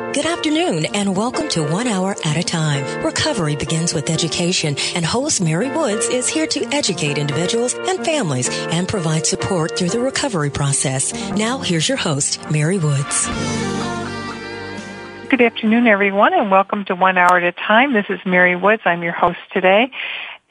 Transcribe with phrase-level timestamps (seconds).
[0.00, 3.04] Good afternoon and welcome to One Hour at a Time.
[3.04, 8.48] Recovery begins with education and host Mary Woods is here to educate individuals and families
[8.72, 11.12] and provide support through the recovery process.
[11.32, 13.28] Now here's your host, Mary Woods.
[15.28, 17.92] Good afternoon, everyone, and welcome to One Hour at a Time.
[17.92, 18.82] This is Mary Woods.
[18.84, 19.92] I'm your host today.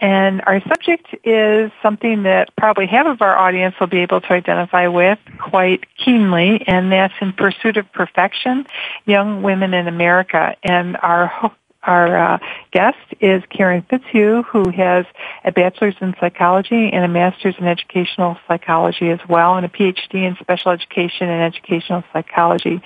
[0.02, 4.32] And our subject is something that probably half of our audience will be able to
[4.32, 8.66] identify with quite keenly, and that's in pursuit of perfection,
[9.06, 10.56] young women in America.
[10.64, 12.38] And our our uh,
[12.72, 15.06] guest is Karen Fitzhugh, who has
[15.46, 20.28] a bachelor's in psychology and a master's in educational psychology as well, and a PhD
[20.28, 22.82] in special education and educational psychology.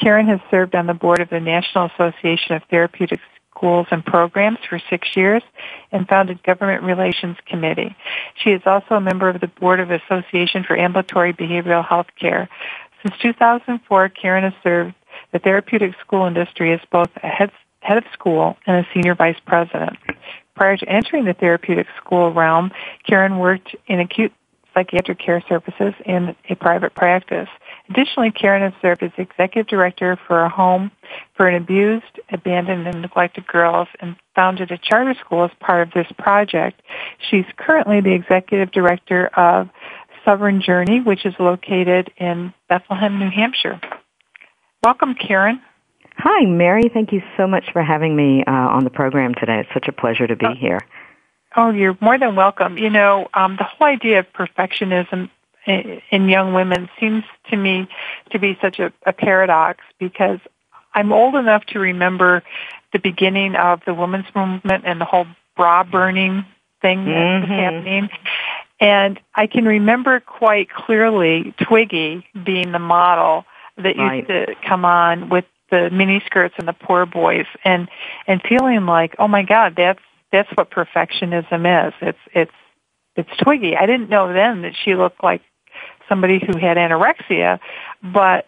[0.00, 3.20] Karen has served on the board of the National Association of Therapeutic
[3.58, 5.42] schools and programs for six years
[5.90, 7.96] and founded Government Relations Committee.
[8.42, 12.48] She is also a member of the board of Association for Ambulatory Behavioral Health Care.
[13.02, 14.94] Since 2004, Karen has served
[15.32, 19.38] the therapeutic school industry as both a head, head of school and a senior vice
[19.46, 19.96] president.
[20.54, 22.72] Prior to entering the therapeutic school realm,
[23.06, 24.32] Karen worked in acute
[24.74, 27.48] psychiatric care services in a private practice.
[27.90, 30.90] Additionally, Karen has served as executive director for a home
[31.36, 35.94] for an abused, abandoned, and neglected girls and founded a charter school as part of
[35.94, 36.82] this project.
[37.30, 39.70] She's currently the executive director of
[40.24, 43.80] Sovereign Journey, which is located in Bethlehem, New Hampshire.
[44.84, 45.62] Welcome, Karen.
[46.16, 46.90] Hi, Mary.
[46.92, 49.60] Thank you so much for having me uh, on the program today.
[49.60, 50.80] It's such a pleasure to be oh, here.
[51.56, 52.76] Oh, you're more than welcome.
[52.76, 55.30] You know, um, the whole idea of perfectionism
[55.68, 57.88] in young women seems to me
[58.30, 60.38] to be such a, a paradox because
[60.94, 62.42] I'm old enough to remember
[62.92, 66.44] the beginning of the women's movement and the whole bra burning
[66.80, 67.50] thing that mm-hmm.
[67.50, 68.08] was happening.
[68.80, 73.44] And I can remember quite clearly Twiggy being the model
[73.76, 77.88] that used to come on with the mini skirts and the poor boys and
[78.26, 80.00] and feeling like, oh my God, that's
[80.32, 81.94] that's what perfectionism is.
[82.00, 82.52] It's it's
[83.16, 83.76] it's Twiggy.
[83.76, 85.42] I didn't know then that she looked like
[86.08, 87.60] somebody who had anorexia,
[88.02, 88.46] but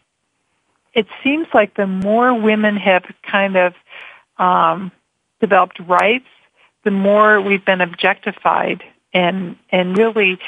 [0.95, 3.75] it seems like the more women have kind of
[4.39, 4.91] um,
[5.41, 6.27] developed rights,
[6.85, 8.83] the more we've been objectified
[9.13, 10.39] and and really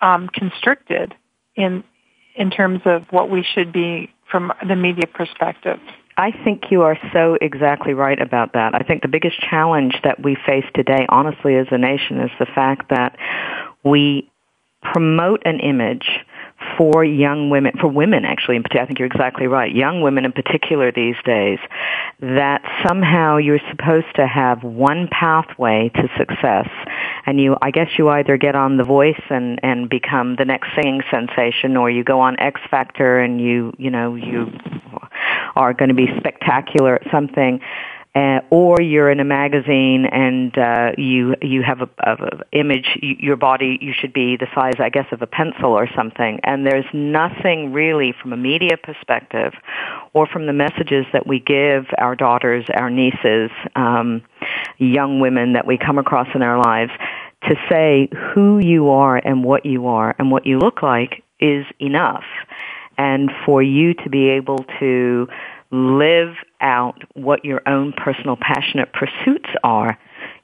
[0.00, 1.14] um, constricted
[1.56, 1.84] in
[2.34, 5.80] in terms of what we should be from the media perspective.
[6.16, 8.74] I think you are so exactly right about that.
[8.74, 12.46] I think the biggest challenge that we face today, honestly, as a nation, is the
[12.46, 13.16] fact that
[13.82, 14.30] we
[14.82, 16.20] promote an image
[16.76, 20.24] for young women, for women actually in particular, I think you're exactly right, young women
[20.24, 21.58] in particular these days,
[22.20, 26.68] that somehow you're supposed to have one pathway to success.
[27.26, 30.68] And you, I guess you either get on The Voice and, and become the next
[30.74, 34.50] singing sensation or you go on X Factor and you, you know, you
[35.56, 37.60] are going to be spectacular at something
[38.14, 43.14] uh, or you're in a magazine and uh, you you have a, a, image you,
[43.20, 46.40] your body you should be the size I guess of a pencil or something.
[46.42, 49.52] And there's nothing really from a media perspective
[50.12, 54.22] or from the messages that we give our daughters our nieces um,
[54.78, 56.90] young women that we come across in our lives
[57.44, 61.64] to say who you are and what you are and what you look like is
[61.78, 62.24] enough.
[62.98, 65.28] And for you to be able to
[65.70, 69.98] live out what your own personal passionate pursuits are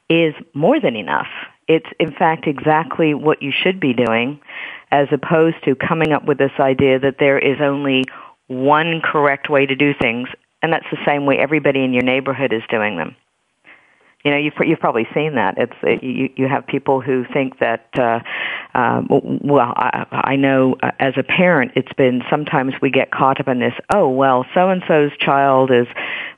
[0.08, 1.28] is more than enough.
[1.68, 4.40] It's in fact exactly what you should be doing
[4.90, 8.04] as opposed to coming up with this idea that there is only
[8.46, 10.28] one correct way to do things
[10.62, 13.16] and that's the same way everybody in your neighborhood is doing them.
[14.26, 15.56] You know, you've you've probably seen that.
[15.56, 17.86] It's uh, you you have people who think that.
[17.96, 18.18] Uh,
[18.74, 23.38] uh, well, I, I know uh, as a parent, it's been sometimes we get caught
[23.38, 23.72] up in this.
[23.94, 25.86] Oh well, so and so's child is,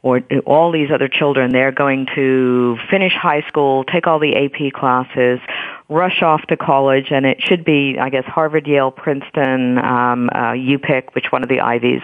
[0.02, 4.70] or all these other children, they're going to finish high school, take all the AP
[4.74, 5.40] classes,
[5.88, 10.52] rush off to college, and it should be, I guess, Harvard, Yale, Princeton, um, uh,
[10.52, 12.02] UPenn, which one of the Ivies,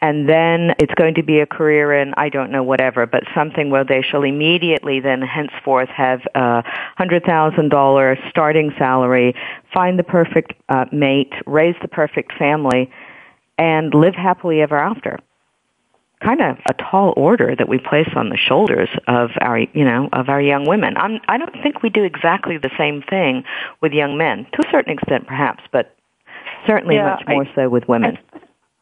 [0.00, 3.70] and then it's going to be a career in I don't know whatever, but something
[3.70, 6.62] where they shall immediately then henceforth have a
[6.96, 9.34] hundred thousand dollar starting salary,
[9.72, 12.90] find the perfect uh, mate, raise the perfect family,
[13.58, 15.18] and live happily ever after.
[16.26, 20.08] Kind of a tall order that we place on the shoulders of our, you know,
[20.12, 20.96] of our young women.
[20.96, 23.44] I'm, I don't think we do exactly the same thing
[23.80, 25.94] with young men, to a certain extent perhaps, but
[26.66, 28.18] certainly Yeah, much more I- so with women.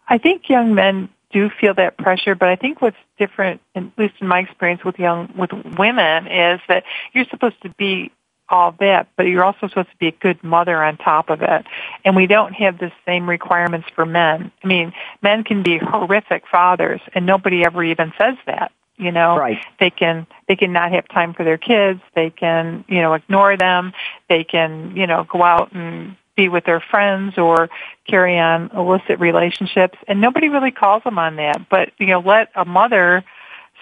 [0.09, 4.15] I think young men do feel that pressure, but I think what's different, at least
[4.21, 8.11] in my experience with young with women, is that you're supposed to be
[8.49, 11.67] all that, but you're also supposed to be a good mother on top of it.
[12.05, 14.53] And we don't have the same requirements for men.
[14.63, 14.93] I mean,
[15.23, 18.73] men can be horrific fathers, and nobody ever even says that.
[18.97, 19.59] You know, Right.
[19.81, 22.01] they can they can not have time for their kids.
[22.15, 23.93] They can you know ignore them.
[24.29, 27.71] They can you know go out and be with their friends or
[28.07, 31.69] carry on illicit relationships, and nobody really calls them on that.
[31.69, 33.25] But you know, let a mother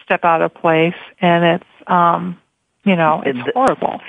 [0.02, 2.38] step out of place, and it's um,
[2.84, 4.00] you know it's horrible.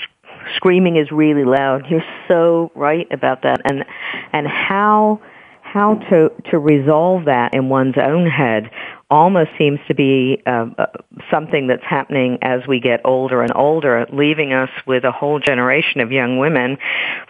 [0.56, 1.86] Screaming is really loud.
[1.90, 3.86] You're so right about that, and
[4.32, 5.22] and how
[5.62, 8.70] how to to resolve that in one's own head
[9.10, 10.86] almost seems to be uh, uh,
[11.32, 16.00] something that's happening as we get older and older, leaving us with a whole generation
[16.00, 16.78] of young women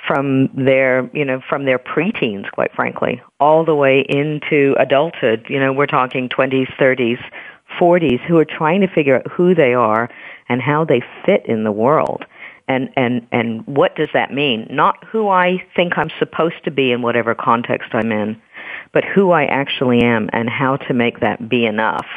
[0.07, 5.45] from their you know from their preteens, quite frankly, all the way into adulthood.
[5.49, 7.23] You know, we're talking 20s, 30s,
[7.79, 10.09] 40s, who are trying to figure out who they are
[10.49, 12.25] and how they fit in the world
[12.67, 14.67] and and and what does that mean?
[14.69, 18.41] Not who i think i'm supposed to be in whatever context i'm in
[18.93, 22.07] but who i actually am and how to make that be enough.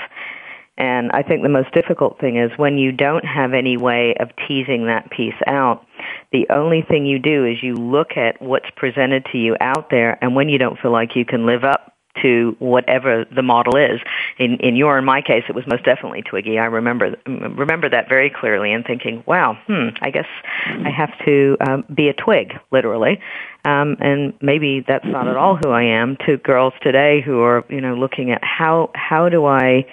[0.78, 4.28] And i think the most difficult thing is when you don't have any way of
[4.46, 5.86] teasing that piece out
[6.32, 10.18] the only thing you do is you look at what's presented to you out there
[10.22, 14.00] and when you don't feel like you can live up to whatever the model is.
[14.38, 16.58] In in your and my case, it was most definitely Twiggy.
[16.58, 20.26] I remember remember that very clearly and thinking, wow, hmm, I guess
[20.66, 23.20] I have to um, be a twig, literally.
[23.64, 26.16] Um, and maybe that's not at all who I am.
[26.26, 29.86] To girls today who are you know looking at how how do I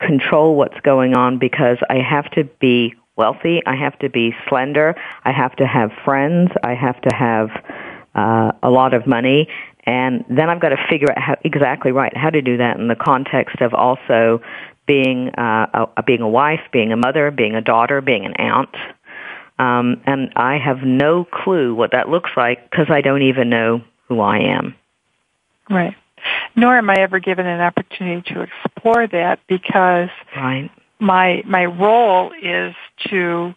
[0.00, 4.96] control what's going on because I have to be wealthy, I have to be slender,
[5.24, 7.50] I have to have friends, I have to have
[8.14, 9.48] uh, a lot of money,
[9.84, 12.88] and then I've got to figure out how exactly right how to do that in
[12.88, 14.40] the context of also
[14.86, 18.74] being uh, a, being a wife, being a mother, being a daughter, being an aunt.
[19.58, 23.82] Um, and I have no clue what that looks like because I don't even know
[24.08, 24.74] who I am.
[25.70, 25.94] Right.
[26.56, 30.70] Nor am I ever given an opportunity to explore that because Right.
[30.98, 32.74] my my role is
[33.08, 33.54] to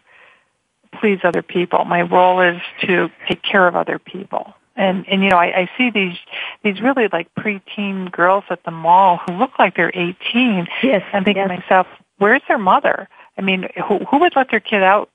[1.00, 1.84] please other people.
[1.84, 4.54] My role is to take care of other people.
[4.76, 6.16] And and you know, I, I see these
[6.62, 10.68] these really like preteen girls at the mall who look like they're eighteen.
[10.82, 11.02] Yes.
[11.12, 11.48] I'm thinking yes.
[11.48, 11.86] to myself,
[12.18, 13.08] where's their mother?
[13.38, 15.10] I mean, who who would let their kid out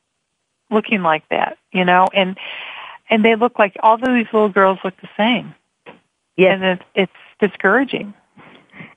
[0.72, 1.58] looking like that?
[1.72, 2.38] You know, and
[3.10, 5.54] and they look like all of these little girls look the same,
[6.36, 6.60] Yes.
[6.62, 8.14] and it's discouraging.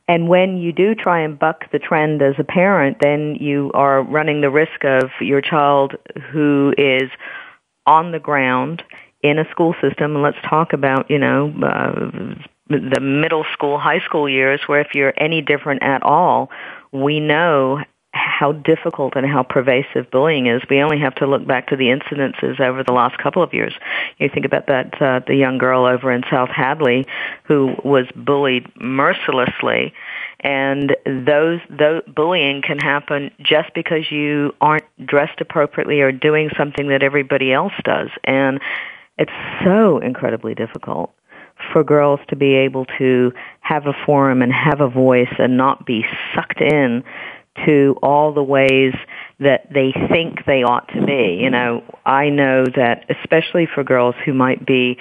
[0.07, 4.03] And when you do try and buck the trend as a parent, then you are
[4.03, 5.95] running the risk of your child
[6.31, 7.11] who is
[7.87, 8.83] on the ground
[9.25, 10.15] in a school system.
[10.15, 12.37] And let's talk about, you know, uh,
[12.69, 16.51] the middle school, high school years, where if you're any different at all,
[16.93, 17.83] we know
[18.13, 20.63] how difficult and how pervasive bullying is.
[20.71, 23.75] We only have to look back to the incidences over the last couple of years.
[24.19, 27.07] You think about that uh, the young girl over in South Hadley
[27.45, 29.93] who was bullied mercilessly,
[30.41, 36.89] and those those bullying can happen just because you aren't dressed appropriately or doing something
[36.89, 38.61] that everybody else does, and
[39.19, 39.33] it's
[39.65, 41.13] so incredibly difficult
[41.73, 45.87] for girls to be able to have a forum and have a voice and not
[45.87, 46.05] be
[46.35, 47.05] sucked in
[47.65, 48.93] to all the ways
[49.39, 51.39] that they think they ought to be.
[51.41, 54.99] You know, I know that especially for girls who might be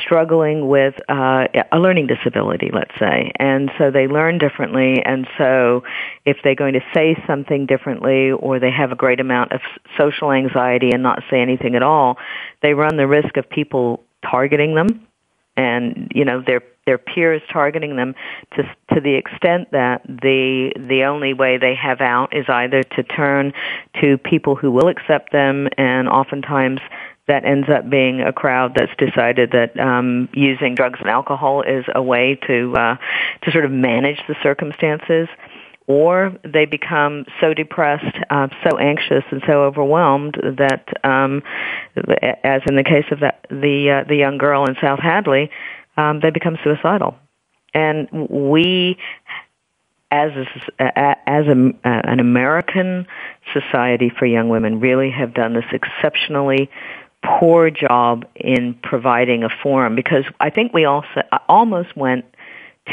[0.00, 5.82] struggling with uh, a learning disability, let's say, and so they learn differently, and so
[6.24, 9.60] if they're going to say something differently or they have a great amount of
[9.98, 12.18] social anxiety and not say anything at all,
[12.62, 15.06] they run the risk of people targeting them.
[15.56, 18.14] And you know their their peers targeting them
[18.56, 18.62] to
[18.94, 23.52] to the extent that the the only way they have out is either to turn
[24.00, 26.80] to people who will accept them and oftentimes
[27.30, 31.84] that ends up being a crowd that's decided that um, using drugs and alcohol is
[31.94, 32.96] a way to uh,
[33.42, 35.28] to sort of manage the circumstances
[35.86, 41.42] or they become so depressed, uh, so anxious, and so overwhelmed that, um,
[42.44, 45.50] as in the case of that, the uh, the young girl in South Hadley,
[45.96, 47.16] um, they become suicidal.
[47.74, 48.98] And we,
[50.12, 50.30] as
[50.78, 53.06] a, as a, an American
[53.52, 56.70] society for young women, really have done this exceptionally
[57.22, 62.24] poor job in providing a forum because I think we also almost went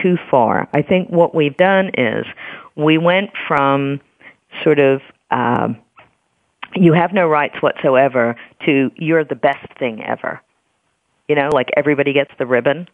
[0.02, 0.68] too far.
[0.74, 2.26] I think what we've done is
[2.76, 4.02] we went from
[4.64, 5.70] sort of uh,
[6.76, 10.42] you have no rights whatsoever to you're the best thing ever.
[11.28, 12.88] You know, like everybody gets the ribbon.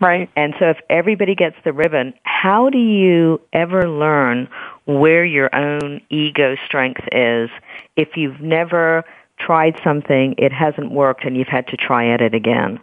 [0.00, 0.28] Right.
[0.34, 4.48] And so if everybody gets the ribbon, how do you ever learn
[4.84, 7.50] where your own ego strength is
[7.94, 9.04] if you've never
[9.46, 12.80] tried something, it hasn't worked, and you've had to try at it again?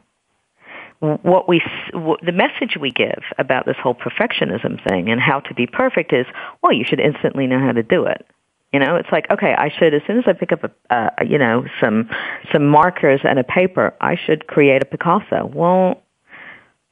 [0.99, 1.61] What we,
[1.93, 6.25] the message we give about this whole perfectionism thing and how to be perfect is,
[6.61, 8.25] well, you should instantly know how to do it.
[8.73, 11.09] You know, it's like, okay, I should, as soon as I pick up a, uh,
[11.25, 12.09] you know, some,
[12.51, 15.49] some markers and a paper, I should create a Picasso.
[15.53, 16.03] Well,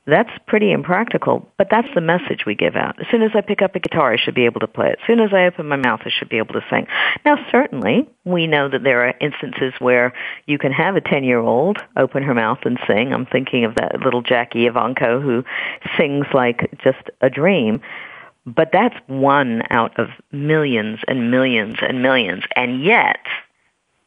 [0.08, 2.98] that's pretty impractical, but that's the message we give out.
[3.00, 5.00] As soon as I pick up a guitar, I should be able to play it.
[5.02, 6.88] As soon as I open my mouth, I should be able to sing.
[7.26, 10.14] Now, certainly, we know that there are instances where
[10.46, 13.14] you can have a 10-year-old open her mouth and sing.
[13.14, 15.44] I'm thinking of that little Jackie Evancho who
[15.98, 17.82] sings like just a dream.
[18.46, 22.46] But that's one out of millions and millions and millions.
[22.56, 23.20] And yet,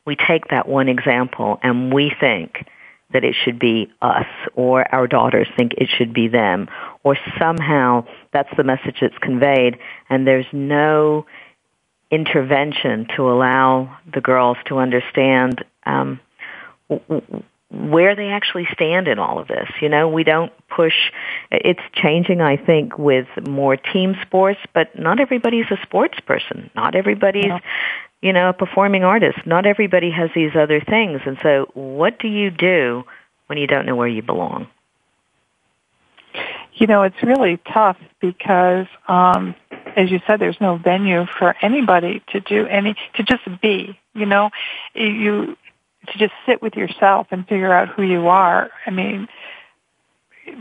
[0.07, 2.67] we take that one example and we think,
[3.13, 6.69] that it should be us or our daughters think it should be them.
[7.03, 11.27] Or somehow that's the message that's conveyed and there's no
[12.11, 16.21] intervention to allow the girls to understand um,
[17.71, 19.69] where they actually stand in all of this.
[19.81, 21.13] You know, we don't push.
[21.51, 26.71] It's changing, I think, with more team sports, but not everybody's a sports person.
[26.75, 27.53] Not everybody's
[28.21, 29.39] you know, a performing artist.
[29.47, 31.21] Not everybody has these other things.
[31.25, 33.05] And so what do you do
[33.47, 34.69] when you don't know where you belong?
[36.75, 39.55] You know, it's really tough because, um,
[39.97, 44.27] as you said, there's no venue for anybody to do any, to just be, you
[44.27, 44.51] know,
[44.95, 45.57] you,
[46.09, 48.71] to just sit with yourself and figure out who you are.
[48.87, 49.29] I mean,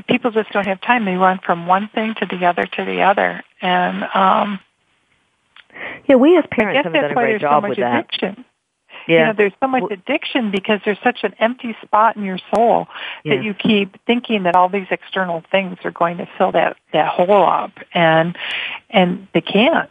[0.08, 1.06] people just don't have time.
[1.06, 3.42] They run from one thing to the other to the other.
[3.62, 4.60] And, um,
[6.08, 8.36] yeah, we as parents have done a great job so with addiction.
[8.38, 8.46] that.
[9.08, 9.20] Yeah.
[9.20, 12.88] You know, there's so much addiction because there's such an empty spot in your soul
[13.24, 13.36] yeah.
[13.36, 17.08] that you keep thinking that all these external things are going to fill that that
[17.08, 18.38] hole up, and
[18.90, 19.90] and they can't.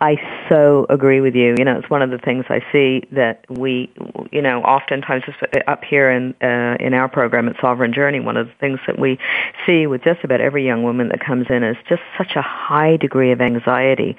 [0.00, 0.16] I
[0.48, 1.56] so agree with you.
[1.58, 3.92] You know, it's one of the things I see that we,
[4.30, 5.24] you know, oftentimes
[5.66, 8.98] up here in uh, in our program at Sovereign Journey, one of the things that
[8.98, 9.18] we
[9.66, 12.96] see with just about every young woman that comes in is just such a high
[12.96, 14.16] degree of anxiety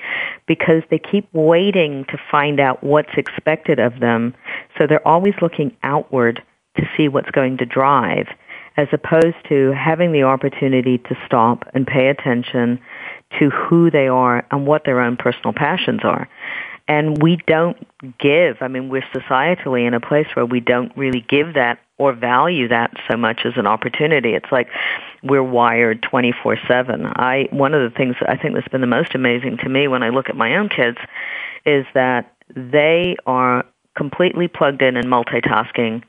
[0.48, 4.36] because they keep waiting to find out what's expected of them.
[4.78, 6.44] So they're always looking outward
[6.76, 8.28] to see what's going to drive
[8.78, 12.80] as opposed to having the opportunity to stop and pay attention
[13.38, 16.28] to who they are and what their own personal passions are.
[16.88, 17.78] And we don't
[18.18, 22.14] give, I mean, we're societally in a place where we don't really give that or
[22.14, 24.34] value that so much as an opportunity.
[24.34, 24.70] It's like
[25.22, 27.14] we're wired 24-7.
[27.16, 30.02] I, one of the things I think that's been the most amazing to me when
[30.02, 30.98] I look at my own kids
[31.64, 36.02] is that they are completely plugged in and multitasking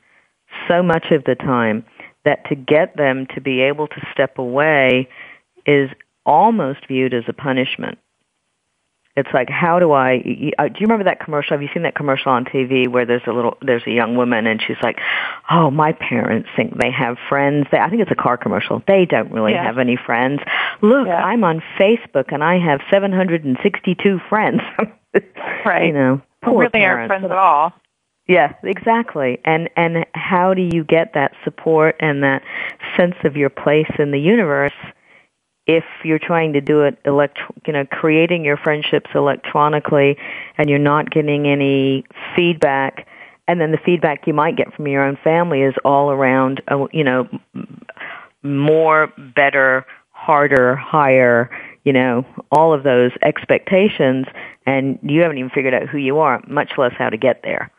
[0.67, 1.85] so much of the time
[2.25, 5.07] that to get them to be able to step away
[5.65, 5.89] is
[6.25, 7.97] almost viewed as a punishment.
[9.15, 10.51] It's like, how do I?
[10.57, 11.51] Uh, do you remember that commercial?
[11.51, 14.47] Have you seen that commercial on TV where there's a little, there's a young woman
[14.47, 14.99] and she's like,
[15.49, 18.81] "Oh, my parents think they have friends." They, I think it's a car commercial.
[18.87, 19.65] They don't really yeah.
[19.65, 20.39] have any friends.
[20.81, 21.21] Look, yeah.
[21.21, 24.61] I'm on Facebook and I have 762 friends.
[25.65, 25.87] right.
[25.87, 27.11] You know, poor really parents.
[27.11, 27.73] aren't friends at all.
[28.29, 29.39] Yeah, exactly.
[29.43, 32.43] And and how do you get that support and that
[32.95, 34.71] sense of your place in the universe?
[35.67, 40.17] If you're trying to do it elect you know creating your friendships electronically
[40.57, 42.03] and you're not getting any
[42.35, 43.07] feedback
[43.47, 46.87] and then the feedback you might get from your own family is all around uh,
[46.91, 47.27] you know
[48.43, 51.49] more better harder higher
[51.83, 54.25] you know all of those expectations
[54.65, 57.71] and you haven't even figured out who you are much less how to get there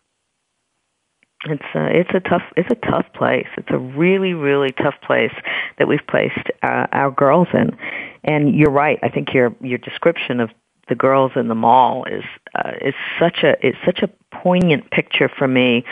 [1.45, 3.49] it's a, it's a tough it's a tough place.
[3.57, 5.35] It's a really really tough place
[5.79, 7.77] that we've placed uh, our girls in.
[8.25, 8.99] And you're right.
[9.03, 10.51] I think your your description of
[10.89, 15.29] the girls in the mall is uh, is such a it's such a poignant picture
[15.29, 15.85] for me.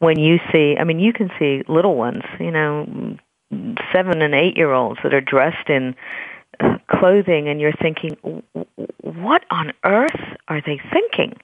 [0.00, 3.16] When you see, I mean, you can see little ones, you know,
[3.92, 5.96] seven and eight year olds that are dressed in
[6.60, 8.16] uh, clothing, and you're thinking,
[9.02, 11.36] what on earth are they thinking?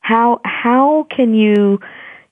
[0.00, 1.80] How how can you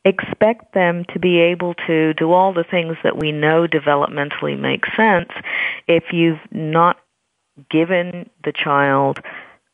[0.07, 4.85] expect them to be able to do all the things that we know developmentally make
[4.97, 5.31] sense
[5.89, 6.97] if you've not
[7.69, 9.21] given the child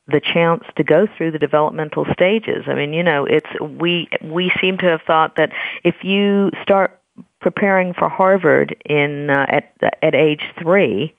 [0.09, 2.65] the chance to go through the developmental stages.
[2.67, 5.53] I mean, you know, it's we we seem to have thought that
[5.85, 6.99] if you start
[7.41, 11.15] preparing for Harvard in uh, at at age 3,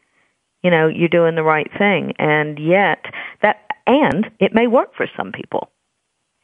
[0.64, 2.14] you know, you're doing the right thing.
[2.18, 3.06] And yet,
[3.42, 5.70] that and it may work for some people.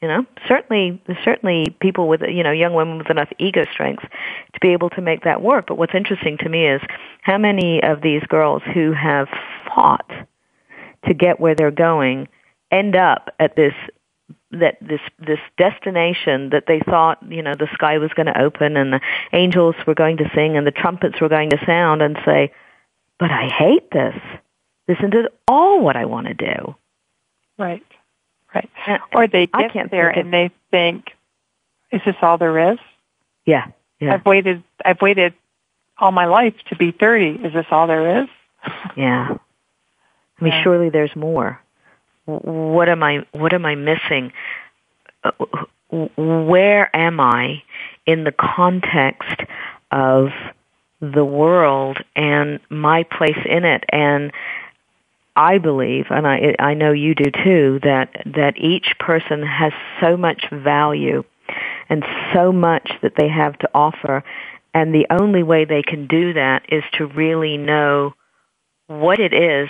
[0.02, 4.60] You know, certainly, certainly people with, you know, young women with enough ego strength to
[4.60, 5.66] be able to make that work.
[5.68, 6.80] But what's interesting to me is
[7.20, 9.28] how many of these girls who have
[9.66, 10.10] fought
[11.06, 12.28] to get where they're going
[12.70, 13.74] end up at this
[14.52, 18.76] that this this destination that they thought you know the sky was going to open
[18.76, 19.00] and the
[19.32, 22.52] angels were going to sing and the trumpets were going to sound and say
[23.18, 24.16] but i hate this.
[24.86, 25.14] This isn't
[25.46, 26.74] all what i want to do.
[27.58, 27.82] Right
[28.54, 28.70] right.
[29.12, 31.10] Or they get there and they think
[31.92, 32.78] is this all there is?
[33.46, 33.68] Yeah
[34.00, 34.14] yeah.
[34.14, 35.34] I've waited i've waited
[35.98, 38.28] all my life to be 30 is this all there is?
[38.96, 39.36] Yeah.
[40.38, 40.62] I mean yeah.
[40.62, 41.60] surely there's more.
[42.24, 44.32] What am I what am I missing?
[45.90, 47.62] Where am I
[48.06, 49.40] in the context
[49.90, 50.28] of
[51.00, 53.84] the world and my place in it?
[53.90, 54.32] And
[55.36, 60.16] I believe, and I I know you do too, that that each person has so
[60.16, 61.24] much value
[61.88, 64.24] and so much that they have to offer,
[64.74, 68.14] and the only way they can do that is to really know
[68.86, 69.68] what it is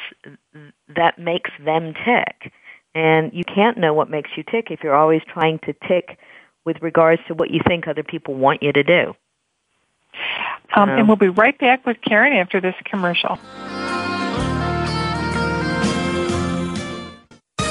[0.96, 2.52] that makes them tick.
[2.94, 6.18] And you can't know what makes you tick if you're always trying to tick
[6.64, 9.14] with regards to what you think other people want you to do.
[10.74, 13.38] Um, and we'll be right back with Karen after this commercial.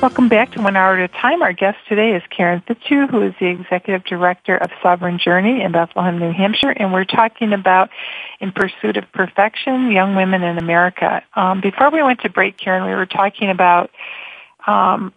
[0.00, 1.42] Welcome back to One Hour at a Time.
[1.42, 5.72] Our guest today is Karen Fitzhugh, who is the Executive Director of Sovereign Journey in
[5.72, 7.90] Bethlehem, New Hampshire, and we're talking about
[8.40, 11.22] In Pursuit of Perfection, Young Women in America.
[11.34, 13.90] Um, before we went to break, Karen, we were talking about,
[14.66, 15.12] um,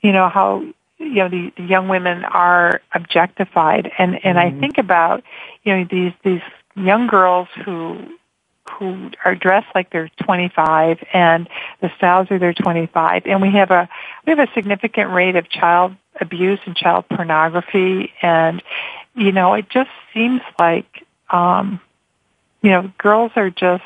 [0.00, 0.64] you know, how
[0.98, 4.56] you know the, the young women are objectified, and and mm-hmm.
[4.56, 5.22] I think about
[5.62, 6.42] you know these these
[6.74, 7.98] young girls who
[8.70, 11.48] who are dressed like they're 25 and
[11.80, 13.88] the styles are their 25 and we have a
[14.26, 18.12] we have a significant rate of child abuse and child pornography.
[18.22, 18.62] And
[19.14, 21.80] you know it just seems like um
[22.62, 23.84] you know girls are just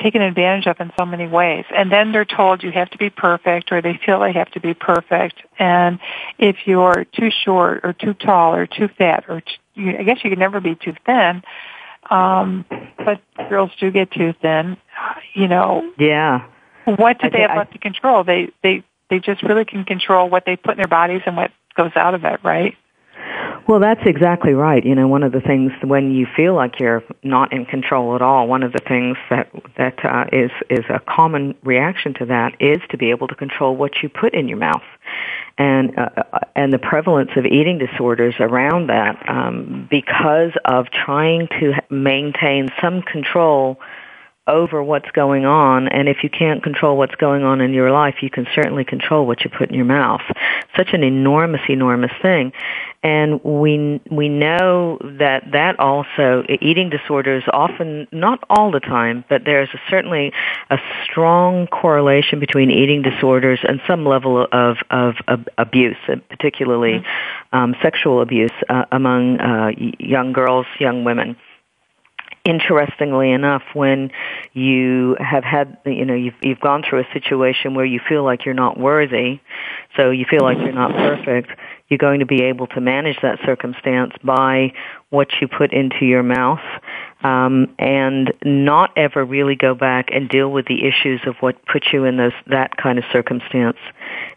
[0.00, 1.64] taken advantage of in so many ways.
[1.74, 4.60] And then they're told you have to be perfect or they feel they have to
[4.60, 5.40] be perfect.
[5.58, 5.98] And
[6.38, 10.30] if you're too short or too tall or too fat or too, I guess you
[10.30, 11.42] can never be too thin
[12.10, 12.64] um,
[12.96, 14.76] but girls do get too thin.
[15.34, 15.92] You know.
[15.98, 16.46] Yeah.
[16.84, 18.24] What do I they have left I, to control?
[18.24, 21.50] They they they just really can control what they put in their bodies and what
[21.76, 22.76] goes out of it, right?
[23.68, 24.84] Well, that's exactly right.
[24.84, 28.22] You know, one of the things when you feel like you're not in control at
[28.22, 32.54] all, one of the things that that uh, is is a common reaction to that
[32.60, 34.82] is to be able to control what you put in your mouth
[35.58, 41.48] and uh, uh, and the prevalence of eating disorders around that um, because of trying
[41.60, 43.78] to maintain some control
[44.46, 48.16] over what's going on and if you can't control what's going on in your life
[48.22, 50.22] you can certainly control what you put in your mouth.
[50.76, 52.52] Such an enormous enormous thing.
[53.04, 59.44] And we we know that that also eating disorders often not all the time but
[59.44, 60.32] there's a, certainly
[60.70, 65.96] a strong correlation between eating disorders and some level of of, of abuse
[66.28, 67.56] particularly mm-hmm.
[67.56, 71.36] um, sexual abuse uh, among uh, young girls young women
[72.44, 74.10] interestingly enough, when
[74.52, 78.44] you have had, you know, you've, you've gone through a situation where you feel like
[78.44, 79.40] you're not worthy,
[79.96, 81.50] so you feel like you're not perfect,
[81.88, 84.72] you're going to be able to manage that circumstance by
[85.10, 86.60] what you put into your mouth,
[87.22, 91.84] um, and not ever really go back and deal with the issues of what put
[91.92, 93.78] you in those that kind of circumstance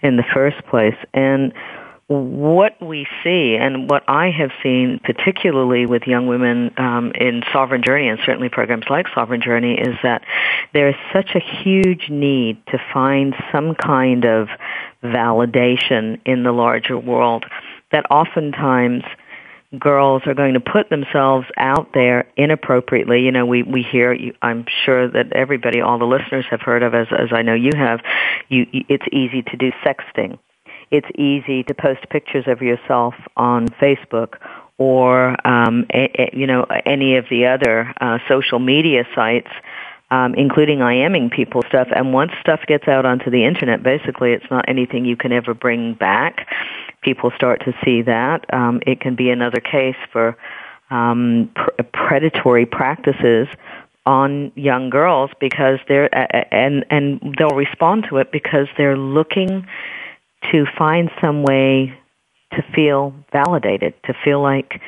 [0.03, 0.97] in the first place.
[1.13, 1.53] And
[2.07, 7.81] what we see and what I have seen, particularly with young women um, in Sovereign
[7.83, 10.23] Journey and certainly programs like Sovereign Journey, is that
[10.73, 14.49] there is such a huge need to find some kind of
[15.03, 17.45] validation in the larger world
[17.91, 19.03] that oftentimes
[19.79, 23.21] girls are going to put themselves out there inappropriately.
[23.21, 24.15] You know, we we hear.
[24.43, 27.71] I'm sure that everybody, all the listeners, have heard of, as as I know you
[27.75, 28.01] have.
[28.47, 30.37] You, it's easy to do sexting
[30.95, 34.35] it's easy to post pictures of yourself on Facebook
[34.77, 39.49] or um, a, a, you know any of the other uh, social media sites,
[40.11, 41.87] um, including IMing people stuff.
[41.95, 45.53] And once stuff gets out onto the internet, basically it's not anything you can ever
[45.53, 46.47] bring back.
[47.01, 48.51] People start to see that.
[48.53, 50.37] Um, it can be another case for
[50.89, 53.47] um, pr- predatory practices
[54.05, 56.09] on young girls because they're
[56.53, 59.65] and and they'll respond to it because they're looking
[60.51, 61.97] to find some way
[62.53, 64.81] to feel validated, to feel like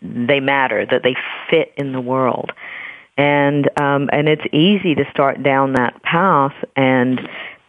[0.00, 1.16] they matter, that they
[1.50, 2.52] fit in the world.
[3.16, 7.20] And um, and it's easy to start down that path and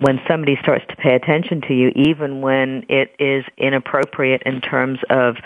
[0.04, 5.00] when somebody starts to pay attention to you, even when it is inappropriate in terms
[5.10, 5.38] of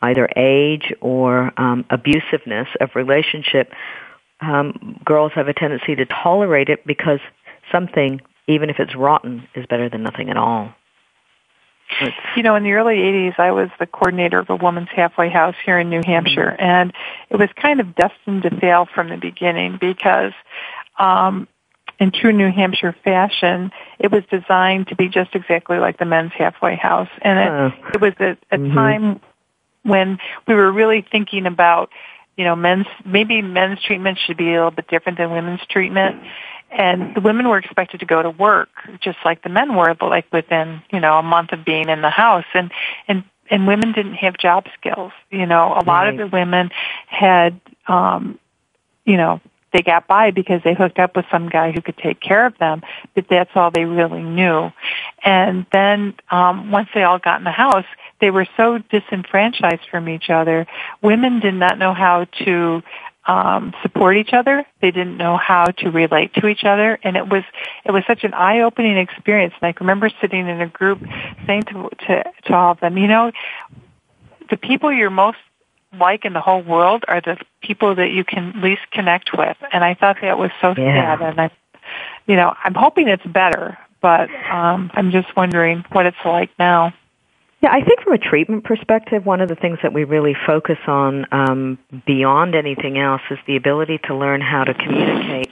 [0.00, 3.72] either age or um, abusiveness of relationship,
[4.40, 7.20] um, girls have a tendency to tolerate it because
[7.70, 10.74] something, even if it's rotten, is better than nothing at all.
[12.36, 15.54] You know, in the early 80s, I was the coordinator of a woman's halfway house
[15.64, 16.62] here in New Hampshire, mm-hmm.
[16.62, 16.92] and
[17.30, 20.32] it was kind of destined to fail from the beginning because,
[20.98, 21.48] um,
[21.98, 26.32] in true New Hampshire fashion, it was designed to be just exactly like the men's
[26.36, 28.74] halfway house, and it, uh, it was a, a mm-hmm.
[28.74, 29.20] time
[29.82, 31.90] when we were really thinking about,
[32.36, 36.22] you know, men's maybe men's treatment should be a little bit different than women's treatment
[36.76, 38.68] and the women were expected to go to work
[39.00, 42.02] just like the men were, but like within you know a month of being in
[42.02, 42.70] the house, and
[43.08, 45.12] and and women didn't have job skills.
[45.30, 46.70] You know, a lot of the women
[47.06, 48.38] had, um,
[49.04, 49.40] you know,
[49.72, 52.56] they got by because they hooked up with some guy who could take care of
[52.58, 52.82] them,
[53.14, 54.70] but that's all they really knew.
[55.22, 57.84] And then um, once they all got in the house,
[58.20, 60.66] they were so disenfranchised from each other.
[61.02, 62.82] Women did not know how to
[63.26, 64.64] um, support each other.
[64.80, 67.44] They didn't know how to relate to each other, and it was
[67.84, 69.54] it was such an eye opening experience.
[69.60, 71.00] And I remember sitting in a group
[71.46, 73.32] saying to, to to all of them, you know,
[74.50, 75.38] the people you're most
[75.98, 79.56] like in the whole world are the people that you can least connect with.
[79.72, 81.16] And I thought that was so yeah.
[81.16, 81.22] sad.
[81.22, 81.50] And I,
[82.26, 86.92] you know, I'm hoping it's better, but um, I'm just wondering what it's like now.
[87.62, 90.78] Yeah, I think from a treatment perspective, one of the things that we really focus
[90.86, 95.48] on um, beyond anything else is the ability to learn how to communicate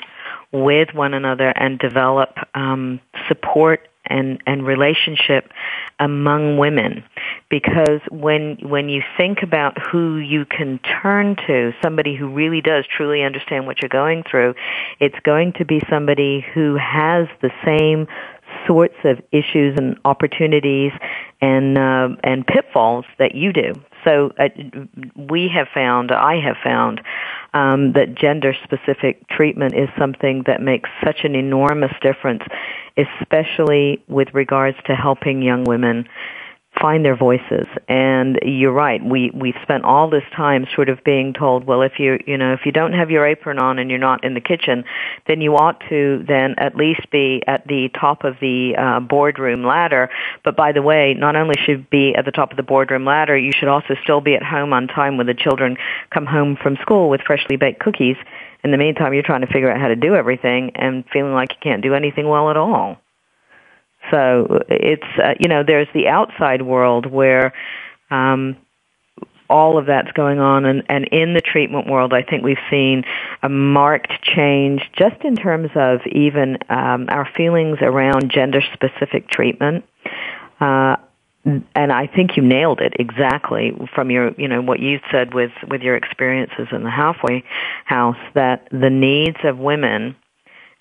[0.53, 5.51] with one another and develop um, support and, and relationship
[5.99, 7.03] among women.
[7.49, 12.85] Because when when you think about who you can turn to, somebody who really does
[12.87, 14.55] truly understand what you're going through,
[15.01, 18.07] it's going to be somebody who has the same
[18.67, 20.93] sorts of issues and opportunities
[21.41, 23.73] and uh, and pitfalls that you do.
[24.05, 24.49] So uh,
[25.17, 27.01] we have found, I have found,
[27.55, 32.43] um, that gender specific treatment is something that makes such an enormous difference,
[32.99, 36.07] especially with regards to helping young women
[36.81, 37.67] find their voices.
[37.89, 39.05] And you're right.
[39.05, 42.53] We we've spent all this time sort of being told, well, if you you know
[42.53, 44.85] if you don't have your apron on and you're not in the kitchen,
[45.27, 49.65] then you ought to then at least be at the top of the uh, boardroom
[49.65, 50.11] ladder.
[50.45, 53.37] But by the way, not only should be at the top of the boardroom ladder,
[53.37, 55.77] you should also still be at home on time when the children
[56.11, 58.17] come home from school with freshly baked cookies.
[58.63, 61.51] In the meantime, you're trying to figure out how to do everything and feeling like
[61.53, 62.99] you can't do anything well at all.
[64.11, 67.53] So it's uh, you know there's the outside world where
[68.11, 68.57] um,
[69.49, 73.05] all of that's going on and, and in the treatment world I think we've seen
[73.43, 79.85] a marked change just in terms of even um, our feelings around gender specific treatment.
[80.61, 80.97] Uh,
[81.45, 85.53] and I think you nailed it exactly from your, you know, what you said with,
[85.69, 87.45] with your experiences in the halfway
[87.85, 90.17] house that the needs of women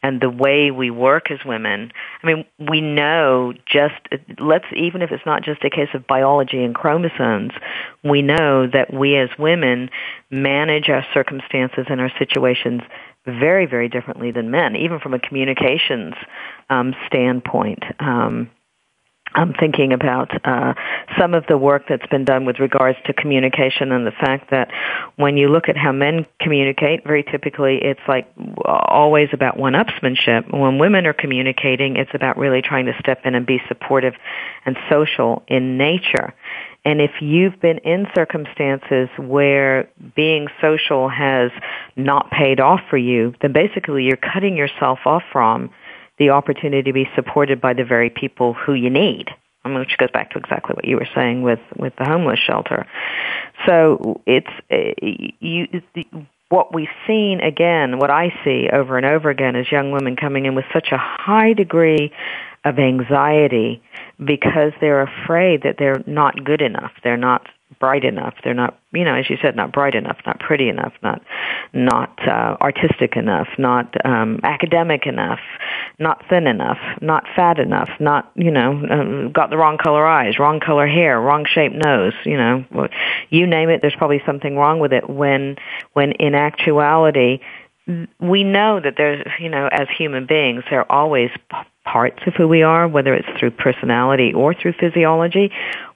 [0.03, 1.91] and the way we work as women.
[2.21, 3.95] I mean, we know just,
[4.37, 7.53] let's, even if it's not just a case of biology and chromosomes,
[8.03, 9.89] we know that we as women
[10.29, 12.81] manage our circumstances and our situations
[13.25, 16.13] very, very differently than men, even from a communications
[16.69, 17.83] um, standpoint.
[17.99, 18.49] Um,
[19.35, 20.73] I'm thinking about uh,
[21.19, 24.69] some of the work that's been done with regards to communication and the fact that
[25.15, 28.31] when you look at how men communicate, very typically it's like
[28.65, 30.51] always about one-upsmanship.
[30.51, 34.13] When women are communicating, it's about really trying to step in and be supportive
[34.65, 36.33] and social in nature.
[36.85, 41.49] And if you've been in circumstances where being social has
[41.95, 45.69] not paid off for you, then basically you're cutting yourself off from
[46.23, 49.29] the opportunity to be supported by the very people who you need.
[49.65, 52.39] I mean, which goes back to exactly what you were saying with with the homeless
[52.39, 52.85] shelter.
[53.65, 54.93] So it's uh,
[55.39, 55.67] you.
[56.49, 60.45] What we've seen again, what I see over and over again, is young women coming
[60.45, 62.11] in with such a high degree
[62.63, 63.81] of anxiety
[64.23, 66.91] because they're afraid that they're not good enough.
[67.03, 67.47] They're not
[67.79, 68.35] bright enough.
[68.43, 71.21] They're not, you know, as you said, not bright enough, not pretty enough, not
[71.73, 75.39] not uh, artistic enough, not um, academic enough,
[75.99, 80.39] not thin enough, not fat enough, not, you know, um, got the wrong color eyes,
[80.39, 82.13] wrong color hair, wrong shaped nose.
[82.25, 82.65] You know,
[83.29, 83.81] you name it.
[83.81, 85.09] There's probably something wrong with it.
[85.09, 85.57] When
[85.93, 87.39] when in actuality,
[88.19, 91.29] we know that there's, you know, as human beings, there are always
[91.93, 95.51] parts of who we are, whether it's through personality or through physiology,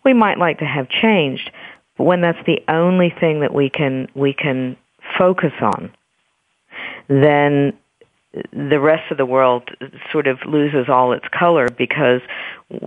[0.05, 1.49] we might like to have changed.
[1.97, 4.77] But when that's the only thing that we can we can
[5.17, 5.91] focus on,
[7.07, 7.73] then
[8.53, 9.71] the rest of the world
[10.11, 12.21] sort of loses all its color because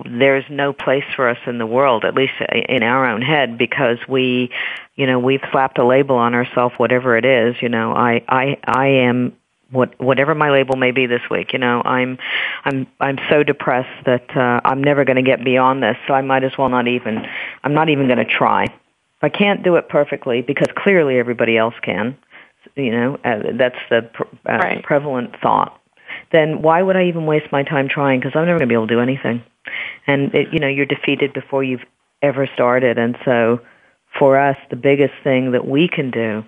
[0.05, 2.35] there's no place for us in the world, at least
[2.69, 4.51] in our own head, because we,
[4.95, 7.61] you know, we've slapped a label on ourselves, whatever it is.
[7.61, 9.33] You know, I, I, I am
[9.71, 11.53] what whatever my label may be this week.
[11.53, 12.19] You know, I'm
[12.65, 16.23] I'm I'm so depressed that uh, I'm never going to get beyond this, so I
[16.23, 17.25] might as well not even.
[17.63, 18.67] I'm not even going to try.
[19.23, 22.17] I can't do it perfectly because clearly everybody else can.
[22.77, 24.83] You know, uh, that's the pr- uh, right.
[24.83, 25.79] prevalent thought.
[26.33, 28.21] Then why would I even waste my time trying?
[28.21, 29.43] Because I'm never going to be able to do anything.
[30.07, 31.85] And it, you know, you're defeated before you've
[32.23, 32.99] ever started.
[32.99, 33.61] And so,
[34.19, 36.45] for us, the biggest thing that we can do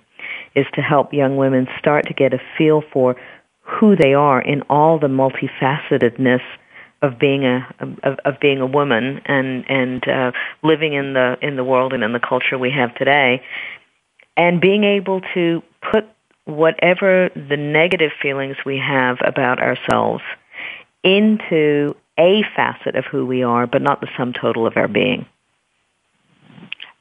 [0.54, 3.16] is to help young women start to get a feel for
[3.60, 6.42] who they are in all the multifacetedness
[7.00, 11.56] of being a of, of being a woman and and uh, living in the in
[11.56, 13.42] the world and in the culture we have today,
[14.36, 15.62] and being able to
[15.92, 16.04] put
[16.44, 20.22] whatever the negative feelings we have about ourselves
[21.02, 25.26] into a facet of who we are, but not the sum total of our being.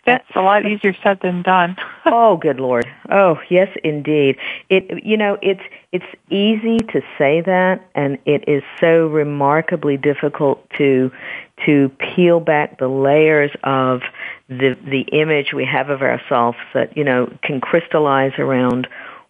[0.05, 1.77] That's a lot easier said than done.
[2.05, 2.87] oh, good lord.
[3.09, 4.37] Oh, yes, indeed.
[4.69, 5.61] It, you know, it's
[5.91, 11.11] it's easy to say that, and it is so remarkably difficult to
[11.65, 14.01] to peel back the layers of
[14.49, 18.87] the the image we have of ourselves that you know can crystallize around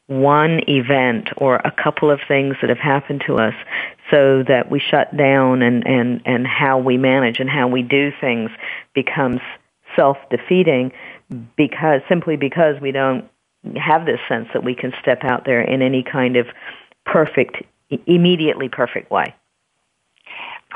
[0.07, 3.53] one event or a couple of things that have happened to us
[4.10, 8.12] so that we shut down and, and, and how we manage and how we do
[8.19, 8.51] things
[8.93, 9.39] becomes
[9.95, 10.91] self-defeating
[11.56, 13.30] because simply because we don't
[13.75, 16.47] have this sense that we can step out there in any kind of
[17.06, 17.58] perfect,
[18.06, 19.36] immediately perfect way.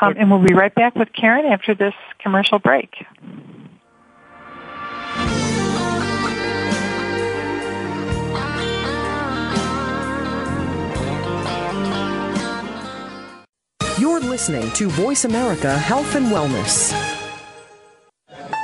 [0.01, 2.93] Um, and we'll be right back with Karen after this commercial break.
[13.97, 17.05] You're listening to Voice America Health and Wellness.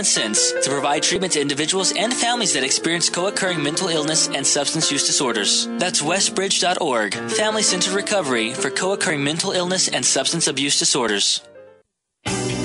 [0.00, 4.46] common sense to provide treatment to individuals and families that experience co-occurring mental illness and
[4.46, 5.66] substance use disorders.
[5.78, 11.42] That's westbridge.org, Family Centered Recovery for co-occurring mental illness and substance abuse disorders.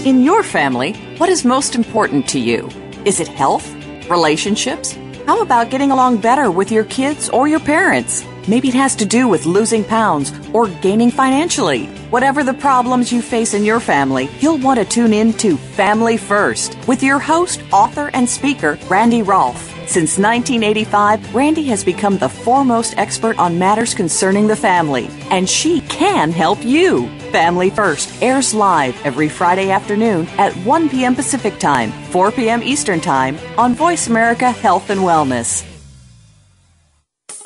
[0.06, 2.69] In your family, what is most important to you?
[3.04, 3.67] Is it health?
[4.10, 4.98] Relationships?
[5.26, 8.24] How about getting along better with your kids or your parents?
[8.47, 11.88] Maybe it has to do with losing pounds or gaining financially.
[12.12, 16.17] Whatever the problems you face in your family, you'll want to tune in to Family
[16.17, 19.71] First with your host, author, and speaker, Randy Rolfe.
[19.88, 25.81] Since 1985, Randy has become the foremost expert on matters concerning the family, and she
[25.81, 27.08] can help you.
[27.31, 31.15] Family First airs live every Friday afternoon at 1 p.m.
[31.15, 32.63] Pacific Time, 4 p.m.
[32.63, 35.74] Eastern Time on Voice America Health and Wellness.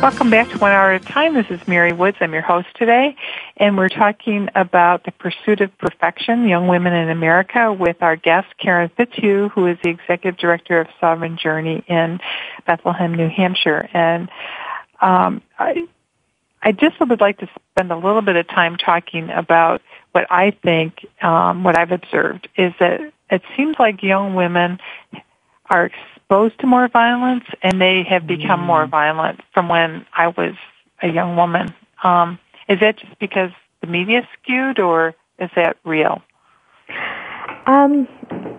[0.00, 1.34] Welcome back to One Hour at a Time.
[1.34, 2.18] This is Mary Woods.
[2.20, 3.16] I'm your host today,
[3.56, 8.46] and we're talking about the pursuit of perfection, young women in America, with our guest
[8.58, 12.20] Karen Fitzhugh, who is the executive director of Sovereign Journey in
[12.64, 13.88] Bethlehem, New Hampshire.
[13.92, 14.28] And
[15.00, 15.88] um, I,
[16.62, 19.82] I just would like to spend a little bit of time talking about
[20.12, 23.00] what I think, um, what I've observed is that
[23.32, 24.78] it seems like young women
[25.68, 25.90] are
[26.28, 28.66] exposed to more violence and they have become mm.
[28.66, 30.54] more violent from when I was
[31.02, 31.74] a young woman.
[32.02, 32.38] Um,
[32.68, 36.20] is that just because the media skewed or is that real?
[37.66, 38.06] Um,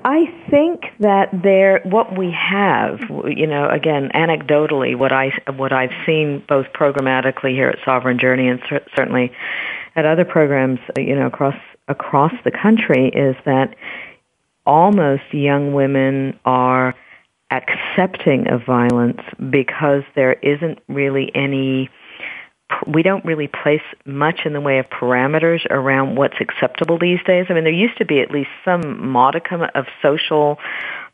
[0.03, 5.93] I think that there, what we have, you know, again, anecdotally, what I what I've
[6.05, 9.31] seen both programmatically here at Sovereign Journey and cer- certainly
[9.95, 11.55] at other programs, you know, across
[11.87, 13.75] across the country, is that
[14.65, 16.95] almost young women are
[17.51, 21.89] accepting of violence because there isn't really any
[22.87, 27.47] we don't really place much in the way of parameters around what's acceptable these days.
[27.49, 30.57] I mean, there used to be at least some modicum of social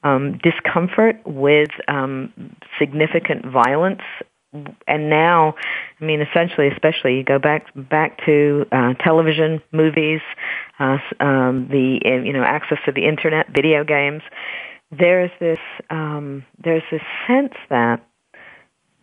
[0.04, 2.34] um, discomfort with um,
[2.78, 4.02] significant violence,
[4.88, 5.56] and now,
[6.00, 10.22] I mean, essentially, especially you go back back to uh, television, movies,
[10.80, 14.22] uh, um, the you know access to the internet, video games
[14.92, 18.06] there's this um, there's this sense that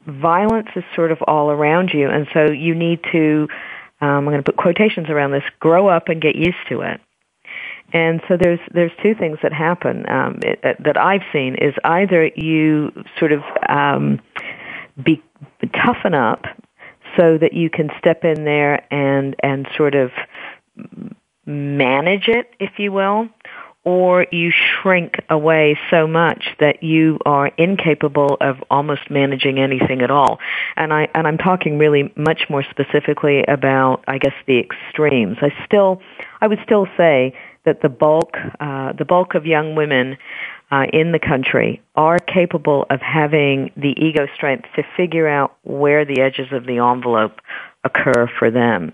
[0.07, 3.49] violence is sort of all around you, and so you need to.
[4.01, 5.45] Um, I'm going to put quotations around this.
[5.61, 7.01] Grow up and get used to it.
[7.93, 11.75] And so there's there's two things that happen um, it, uh, that I've seen is
[11.85, 14.21] either you sort of um,
[15.03, 15.23] be
[15.85, 16.45] toughen up
[17.19, 20.11] so that you can step in there and and sort of
[21.45, 23.29] manage it, if you will,
[23.85, 30.11] or you shrink away so much that you are incapable of almost managing anything at
[30.11, 30.39] all.
[30.77, 35.39] And I and I'm talking really much more specifically about I guess the extremes.
[35.41, 36.01] I still
[36.41, 40.17] I would still say that the bulk uh, the bulk of young women
[40.71, 46.05] uh, in the country are capable of having the ego strength to figure out where
[46.05, 47.41] the edges of the envelope
[47.85, 48.93] occur for them.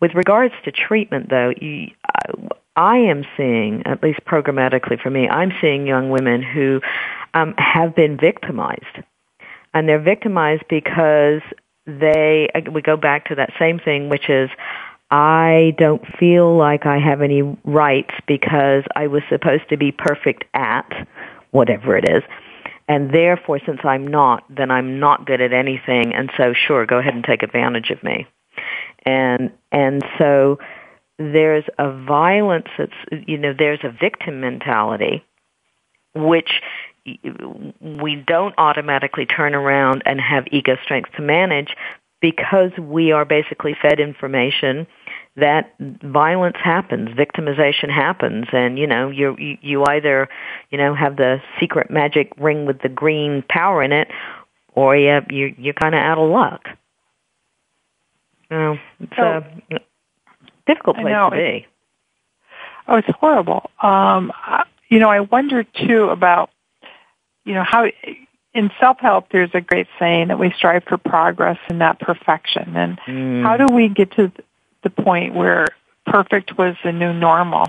[0.00, 1.90] With regards to treatment, though, you,
[2.76, 6.80] I am seeing, at least programmatically for me, I'm seeing young women who
[7.34, 8.98] um, have been victimized.
[9.74, 11.40] And they're victimized because
[11.86, 14.50] they, we go back to that same thing, which is,
[15.10, 20.44] I don't feel like I have any rights because I was supposed to be perfect
[20.54, 20.90] at
[21.50, 22.22] whatever it is.
[22.88, 26.14] And therefore, since I'm not, then I'm not good at anything.
[26.14, 28.26] And so, sure, go ahead and take advantage of me.
[29.04, 30.58] And, and so,
[31.30, 32.92] there's a violence that's,
[33.26, 35.24] you know, there's a victim mentality,
[36.14, 36.60] which
[37.80, 41.74] we don't automatically turn around and have ego strength to manage
[42.20, 44.86] because we are basically fed information
[45.36, 50.28] that violence happens, victimization happens, and you know you you either
[50.70, 54.08] you know have the secret magic ring with the green power in it,
[54.74, 56.68] or you you you're kind of out of luck.
[58.50, 58.78] You know,
[59.16, 59.80] so, a
[60.66, 61.66] difficult place to be.
[62.88, 63.70] Oh, it's horrible.
[63.80, 64.32] Um,
[64.88, 66.50] you know, I wonder too about,
[67.44, 67.86] you know, how
[68.54, 72.76] in self-help there's a great saying that we strive for progress and not perfection.
[72.76, 73.42] And mm.
[73.42, 74.30] how do we get to
[74.82, 75.68] the point where
[76.06, 77.66] perfect was the new normal?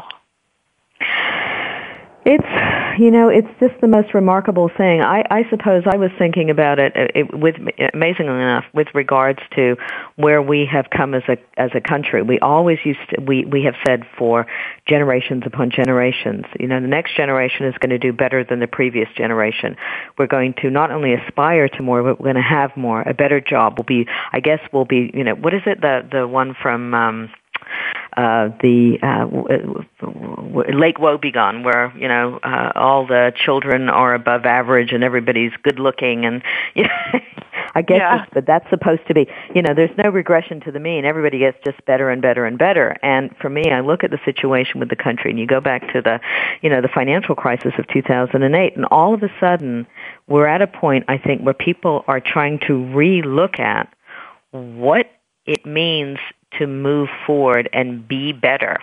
[2.25, 5.01] It's you know, it's just the most remarkable thing.
[5.01, 7.55] I, I suppose I was thinking about it, uh, it with
[7.93, 9.75] amazingly enough with regards to
[10.15, 12.21] where we have come as a as a country.
[12.21, 14.45] We always used to, we we have said for
[14.87, 18.67] generations upon generations, you know, the next generation is going to do better than the
[18.67, 19.75] previous generation.
[20.17, 23.01] We're going to not only aspire to more, but we're going to have more.
[23.01, 26.07] A better job will be, I guess, will be, you know, what is it the
[26.11, 27.29] the one from um
[28.17, 29.25] uh, the uh,
[30.71, 35.79] Lake Wobegon, where you know uh, all the children are above average and everybody's good
[35.79, 36.43] looking, and
[36.75, 37.19] you know,
[37.75, 38.25] I guess, yeah.
[38.33, 39.27] but that's supposed to be.
[39.55, 41.05] You know, there's no regression to the mean.
[41.05, 42.95] Everybody gets just better and better and better.
[43.01, 45.81] And for me, I look at the situation with the country, and you go back
[45.93, 46.19] to the,
[46.61, 49.87] you know, the financial crisis of 2008, and all of a sudden,
[50.27, 53.91] we're at a point I think where people are trying to re-look at
[54.51, 55.07] what
[55.45, 56.19] it means
[56.59, 58.77] to move forward and be better.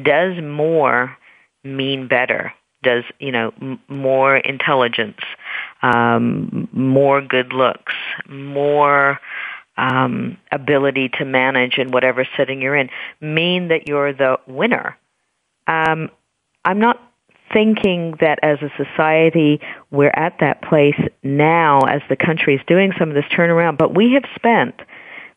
[0.00, 1.16] Does more
[1.64, 2.52] mean better?
[2.82, 5.18] Does, you know, m- more intelligence,
[5.82, 7.94] um, more good looks,
[8.28, 9.18] more
[9.76, 12.90] um, ability to manage in whatever setting you're in
[13.20, 14.96] mean that you're the winner?
[15.66, 16.10] Um,
[16.64, 17.02] I'm not
[17.52, 22.92] thinking that as a society we're at that place now as the country is doing
[22.98, 24.74] some of this turnaround, but we have spent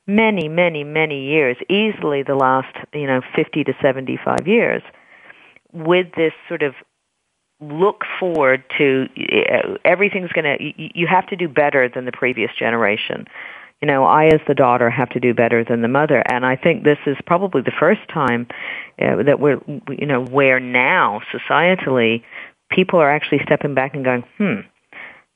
[0.08, 4.82] many, many, many years, easily the last, you know, 50 to 75 years,
[5.74, 6.74] with this sort of
[7.62, 12.52] look forward to uh, everything's going to, you have to do better than the previous
[12.58, 13.28] generation.
[13.82, 16.56] You know, I as the daughter have to do better than the mother, and I
[16.56, 18.48] think this is probably the first time
[19.02, 22.24] uh, that we're, you know, where now societally
[22.70, 24.62] people are actually stepping back and going, hmm,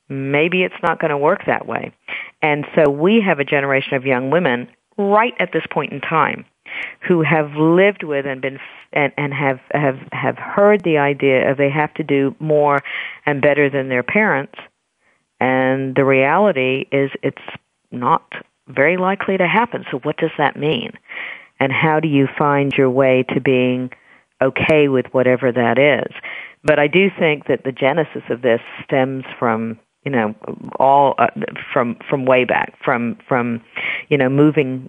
[0.08, 1.92] maybe it's not going to work that way.
[2.42, 6.44] And so we have a generation of young women right at this point in time
[7.06, 8.58] who have lived with and been
[8.92, 12.82] and, and have have have heard the idea of they have to do more
[13.24, 14.54] and better than their parents.
[15.40, 17.36] And the reality is it's
[17.90, 18.32] not
[18.68, 19.84] very likely to happen.
[19.90, 20.92] So what does that mean?
[21.60, 23.90] And how do you find your way to being
[24.42, 26.12] okay with whatever that is?
[26.64, 30.34] But i do think that the genesis of this stems from you know
[30.78, 31.26] all uh,
[31.72, 33.60] from from way back from from
[34.08, 34.88] you know moving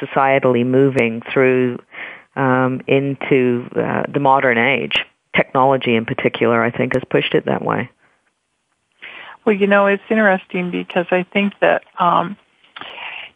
[0.00, 1.78] societally moving through
[2.36, 5.04] um, into uh, the modern age.
[5.34, 7.90] Technology in particular i think has pushed it that way.
[9.44, 12.36] Well you know it's interesting because i think that um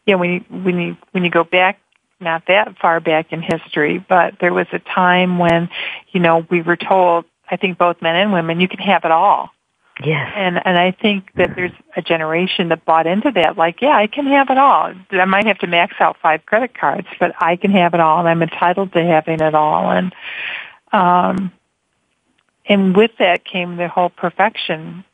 [0.07, 1.81] yeah when you when you when you go back
[2.21, 5.71] not that far back in history but there was a time when
[6.13, 9.11] you know we were told i think both men and women you can have it
[9.11, 9.51] all
[10.05, 10.33] Yes.
[10.37, 14.07] And and I think that there's a generation that bought into that, like, yeah, I
[14.07, 14.93] can have it all.
[15.11, 18.21] I might have to max out five credit cards, but I can have it all
[18.21, 20.15] and I'm entitled to having it all and
[20.93, 21.53] um
[22.67, 25.05] and with that came the whole perfection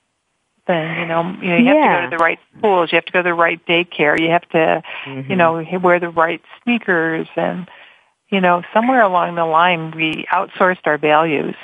[0.66, 2.00] thing, you know, you know, you have yeah.
[2.00, 4.30] to go to the right schools, you have to go to the right daycare, you
[4.30, 5.30] have to mm-hmm.
[5.30, 7.68] you know, wear the right sneakers and
[8.28, 11.54] you know, somewhere along the line we outsourced our values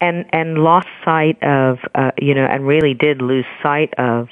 [0.00, 4.28] and and lost sight of uh, you know and really did lose sight of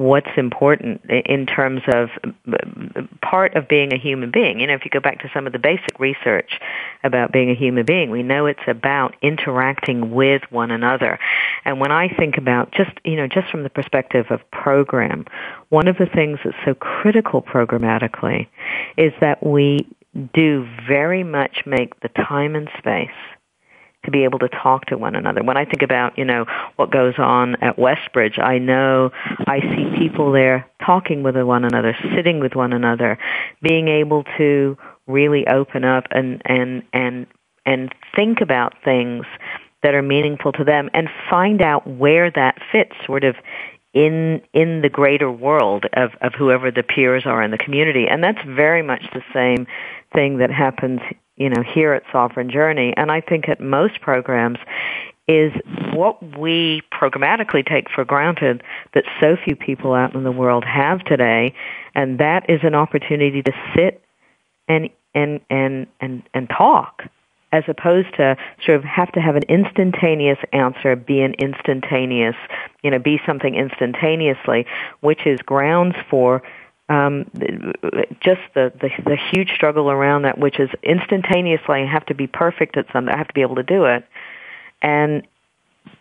[0.00, 2.08] what's important in terms of
[3.20, 4.58] part of being a human being.
[4.58, 6.58] You know, if you go back to some of the basic research
[7.04, 11.18] about being a human being, we know it's about interacting with one another.
[11.66, 15.26] And when I think about just, you know, just from the perspective of program,
[15.68, 18.48] one of the things that's so critical programmatically
[18.96, 19.86] is that we
[20.32, 23.10] do very much make the time and space
[24.04, 25.42] to be able to talk to one another.
[25.42, 26.46] When I think about, you know,
[26.76, 29.10] what goes on at Westbridge, I know
[29.46, 33.18] I see people there talking with one another, sitting with one another,
[33.62, 34.76] being able to
[35.06, 37.26] really open up and and and
[37.66, 39.26] and think about things
[39.82, 43.36] that are meaningful to them and find out where that fits sort of
[43.92, 48.06] in in the greater world of, of whoever the peers are in the community.
[48.08, 49.66] And that's very much the same
[50.14, 51.00] thing that happens
[51.40, 54.58] you know, here at Sovereign Journey, and I think at most programs,
[55.26, 55.52] is
[55.94, 58.62] what we programmatically take for granted
[58.94, 61.54] that so few people out in the world have today,
[61.94, 64.02] and that is an opportunity to sit
[64.68, 67.04] and and and and and talk
[67.52, 72.36] as opposed to sort of have to have an instantaneous answer, be an instantaneous,
[72.82, 74.66] you know, be something instantaneously,
[75.00, 76.42] which is grounds for
[76.90, 77.24] um,
[78.20, 82.26] just the, the the huge struggle around that, which is instantaneously I have to be
[82.26, 83.14] perfect at something.
[83.14, 84.04] I have to be able to do it,
[84.82, 85.26] and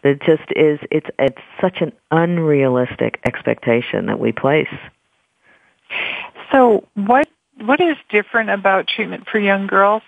[0.03, 0.79] it just is.
[0.89, 4.67] It's it's such an unrealistic expectation that we place.
[6.51, 7.29] So what
[7.61, 10.01] what is different about treatment for young girls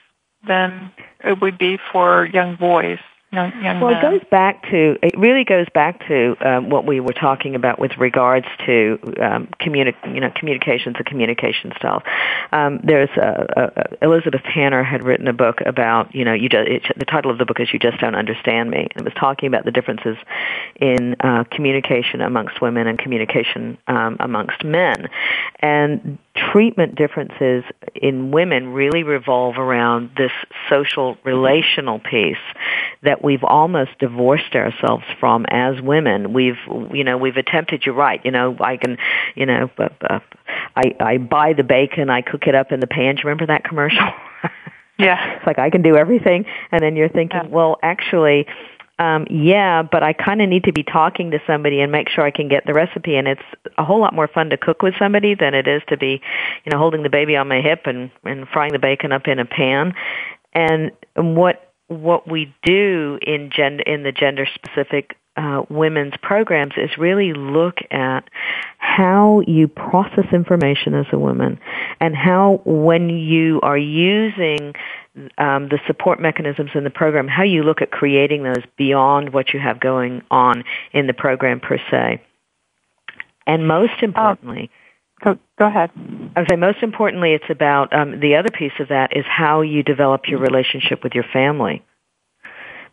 [0.47, 0.91] than
[1.23, 2.99] it would be for young boys?
[3.32, 6.99] Young, young well, it goes back to it really goes back to um, what we
[6.99, 12.03] were talking about with regards to um, communi- you know communications and communication styles.
[12.51, 13.47] Um, there's a,
[14.01, 17.32] a, Elizabeth Tanner had written a book about you know you just, it, the title
[17.32, 18.88] of the book is You Just Don't Understand Me.
[18.95, 20.17] And it was talking about the differences
[20.75, 25.09] in uh, communication amongst women and communication um, amongst men,
[25.59, 27.63] and treatment differences
[27.93, 30.32] in women really revolve around this
[30.69, 32.38] social relational piece
[33.03, 36.34] that we've almost divorced ourselves from as women.
[36.34, 36.57] We've,
[36.93, 38.97] you know, we've attempted, you're right, you know, I can,
[39.36, 40.19] you know, uh,
[40.75, 43.15] I, I buy the bacon, I cook it up in the pan.
[43.15, 44.07] Do you remember that commercial?
[44.99, 45.38] Yeah.
[45.38, 46.45] it's like I can do everything.
[46.71, 47.49] And then you're thinking, Yeah.
[47.49, 48.45] well, actually,
[49.02, 52.24] um, yeah, but I kind of need to be talking to somebody and make sure
[52.24, 53.16] I can get the recipe.
[53.16, 53.41] And it's
[53.76, 56.22] a whole lot more fun to cook with somebody than it is to be,
[56.64, 59.39] you know, holding the baby on my hip and, and frying the bacon up in
[59.39, 59.95] a pan.
[60.54, 66.92] And what what we do in gender in the gender specific uh, women's programs is
[66.98, 68.22] really look at
[68.78, 71.60] how you process information as a woman
[72.00, 74.74] and how when you are using
[75.38, 79.54] um, the support mechanisms in the program, how you look at creating those beyond what
[79.54, 80.64] you have going on
[80.94, 82.22] in the program per se.
[83.48, 84.70] And most importantly,
[85.24, 85.92] Go, go ahead.
[86.36, 89.62] I would say most importantly, it's about um, the other piece of that is how
[89.62, 91.84] you develop your relationship with your family,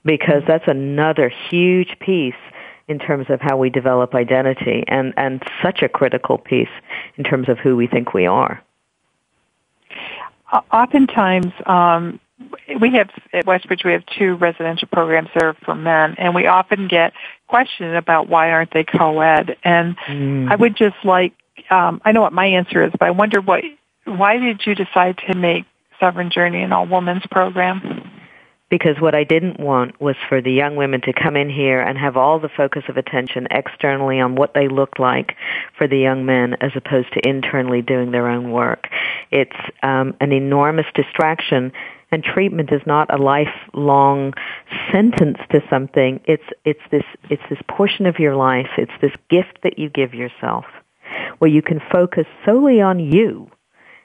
[0.05, 2.35] because that's another huge piece
[2.89, 6.69] in terms of how we develop identity, and and such a critical piece
[7.17, 8.63] in terms of who we think we are.
[10.73, 12.19] Oftentimes, um,
[12.81, 16.47] we have at Westbridge we have two residential programs that are for men, and we
[16.47, 17.13] often get
[17.47, 19.57] questioned about why aren't they co-ed.
[19.63, 19.97] And
[20.51, 21.35] I would just like
[21.71, 23.65] um, I know what my answer is, but I wonder what
[24.05, 25.67] why did you decide to make
[26.01, 28.11] Sovereign Journey an all women's program?
[28.71, 31.97] Because what I didn't want was for the young women to come in here and
[31.99, 35.37] have all the focus of attention externally on what they looked like
[35.77, 38.89] for the young men as opposed to internally doing their own work.
[39.31, 41.73] It's um, an enormous distraction
[42.11, 44.33] and treatment is not a lifelong
[44.91, 46.21] sentence to something.
[46.25, 48.69] It's it's this it's this portion of your life.
[48.79, 50.65] It's this gift that you give yourself
[51.39, 53.51] where you can focus solely on you.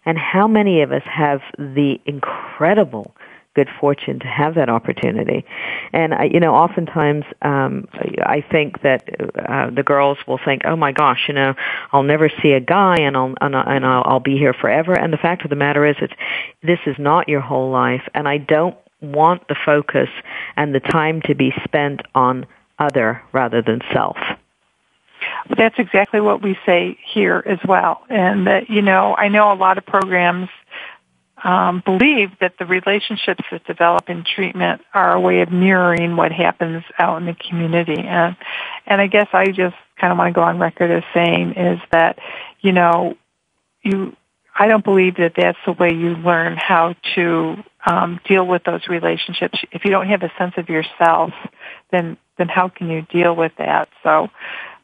[0.05, 3.15] And how many of us have the incredible
[3.55, 5.45] good fortune to have that opportunity.
[5.91, 7.87] And I, you know, oftentimes um,
[8.21, 11.55] I think that uh, the girls will think, "Oh my gosh, you know,
[11.91, 14.93] I'll never see a guy, and I'll and, I'll, and I'll, I'll be here forever."
[14.93, 16.13] And the fact of the matter is, it's
[16.61, 20.09] this is not your whole life, and I don't want the focus
[20.55, 22.45] and the time to be spent on
[22.79, 24.17] other rather than self.
[25.47, 28.03] But that's exactly what we say here as well.
[28.09, 30.49] And that, you know, I know a lot of programs
[31.43, 36.31] um, believe that the relationships that develop in treatment are a way of mirroring what
[36.31, 38.01] happens out in the community.
[38.01, 38.35] And,
[38.85, 41.79] and I guess I just kind of want to go on record as saying is
[41.91, 42.17] that,
[42.61, 43.17] you know,
[43.81, 44.15] you,
[44.57, 48.87] I don't believe that that's the way you learn how to um, deal with those
[48.87, 49.59] relationships.
[49.71, 51.31] If you don't have a sense of yourself,
[51.91, 53.89] then then how can you deal with that?
[54.01, 54.29] So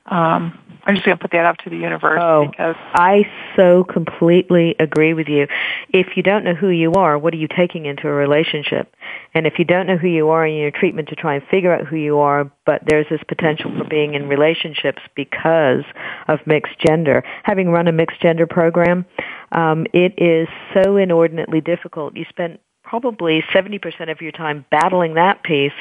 [0.10, 3.84] um, I'm just going to put that out to the universe Oh, because I so
[3.84, 5.48] completely agree with you.
[5.90, 8.96] If you don't know who you are, what are you taking into a relationship?
[9.34, 11.74] And if you don't know who you are in your treatment to try and figure
[11.74, 15.84] out who you are, but there's this potential for being in relationships because
[16.28, 17.24] of mixed gender.
[17.44, 19.06] Having run a mixed gender program,
[19.52, 22.16] um, it is so inordinately difficult.
[22.16, 22.58] You spend
[22.90, 25.74] probably 70% of your time battling that piece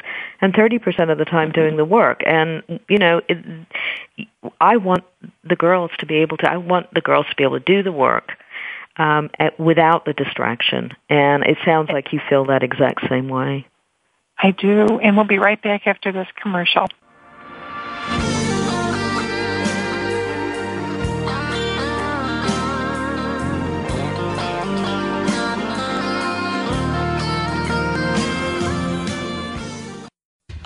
[0.42, 2.20] and 30% of the time doing the work.
[2.26, 3.38] And, you know, it,
[4.60, 5.04] I want
[5.44, 7.82] the girls to be able to, I want the girls to be able to do
[7.82, 8.32] the work
[8.96, 10.92] um, at, without the distraction.
[11.08, 13.66] And it sounds like you feel that exact same way.
[14.40, 14.98] I do.
[15.02, 16.86] And we'll be right back after this commercial.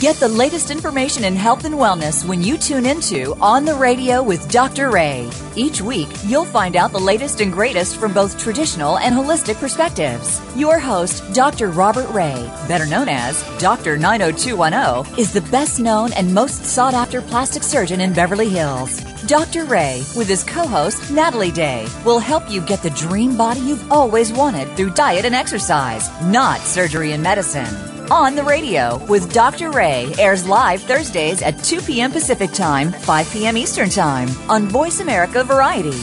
[0.00, 4.22] Get the latest information in health and wellness when you tune into On the Radio
[4.22, 4.90] with Dr.
[4.90, 5.30] Rey.
[5.54, 10.42] Each week, you'll find out the latest and greatest from both traditional and holistic perspectives.
[10.54, 11.70] Your host, Dr.
[11.70, 12.34] Robert Rey,
[12.68, 13.96] better known as Dr.
[13.96, 19.00] 90210, is the best known and most sought after plastic surgeon in Beverly Hills.
[19.26, 19.64] Dr.
[19.64, 23.90] Rey, with his co host, Natalie Day, will help you get the dream body you've
[23.90, 27.95] always wanted through diet and exercise, not surgery and medicine.
[28.10, 29.72] On the Radio with Dr.
[29.72, 32.12] Rey airs live Thursdays at 2 p.m.
[32.12, 33.56] Pacific Time, 5 p.m.
[33.56, 35.98] Eastern Time on Voice America Variety.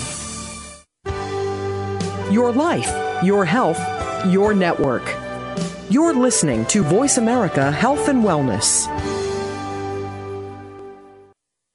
[2.30, 2.92] Your life,
[3.24, 3.80] your health,
[4.28, 5.04] your network.
[5.90, 8.93] You're listening to Voice America Health and Wellness.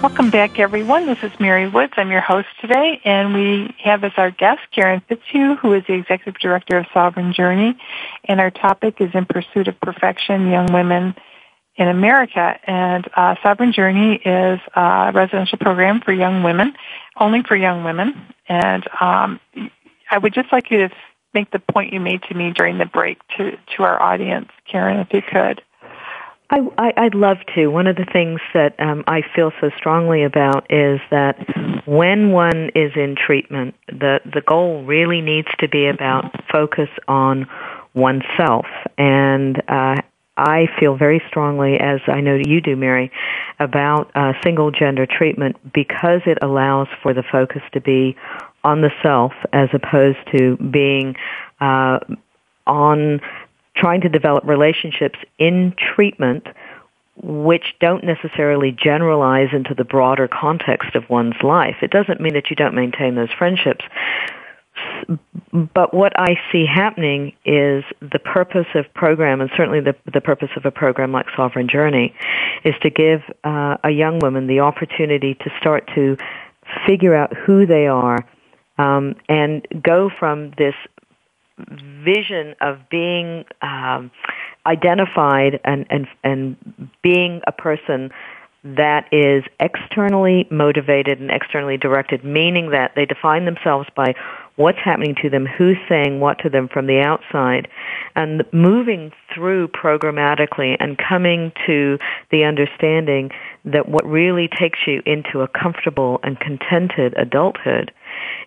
[0.00, 1.06] Welcome back, everyone.
[1.06, 1.94] This is Mary Woods.
[1.96, 5.94] I'm your host today, and we have as our guest Karen Fitzhugh, who is the
[5.94, 7.76] Executive Director of Sovereign Journey,
[8.22, 11.16] and our topic is In Pursuit of Perfection, Young Women
[11.74, 12.60] in America.
[12.64, 16.74] And uh, Sovereign Journey is a residential program for young women,
[17.18, 18.14] only for young women.
[18.48, 19.40] And um,
[20.08, 20.94] I would just like you to
[21.34, 25.00] make the point you made to me during the break to, to our audience, Karen,
[25.00, 25.60] if you could.
[26.50, 26.60] I,
[26.96, 27.66] I, would love to.
[27.66, 31.36] One of the things that um, I feel so strongly about is that
[31.86, 37.46] when one is in treatment, the the goal really needs to be about focus on
[37.94, 38.64] oneself.
[38.96, 39.96] And uh,
[40.38, 43.10] I feel very strongly, as I know you do, Mary,
[43.58, 48.16] about uh, single gender treatment because it allows for the focus to be
[48.64, 51.14] on the self as opposed to being
[51.60, 51.98] uh,
[52.66, 53.20] on
[53.78, 56.46] trying to develop relationships in treatment
[57.22, 61.76] which don't necessarily generalize into the broader context of one's life.
[61.82, 63.84] It doesn't mean that you don't maintain those friendships.
[65.74, 70.50] But what I see happening is the purpose of program, and certainly the, the purpose
[70.56, 72.14] of a program like Sovereign Journey,
[72.64, 76.16] is to give uh, a young woman the opportunity to start to
[76.86, 78.18] figure out who they are
[78.76, 80.74] um, and go from this
[82.04, 84.10] vision of being um,
[84.66, 86.56] identified and, and, and
[87.02, 88.10] being a person
[88.64, 94.14] that is externally motivated and externally directed, meaning that they define themselves by
[94.56, 97.68] what's happening to them, who's saying what to them from the outside,
[98.16, 101.96] and moving through programmatically and coming to
[102.32, 103.30] the understanding
[103.64, 107.92] that what really takes you into a comfortable and contented adulthood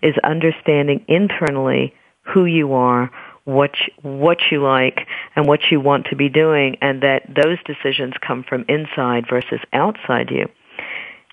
[0.01, 3.11] is understanding internally who you are,
[3.45, 7.57] what you, what you like, and what you want to be doing, and that those
[7.65, 10.47] decisions come from inside versus outside you.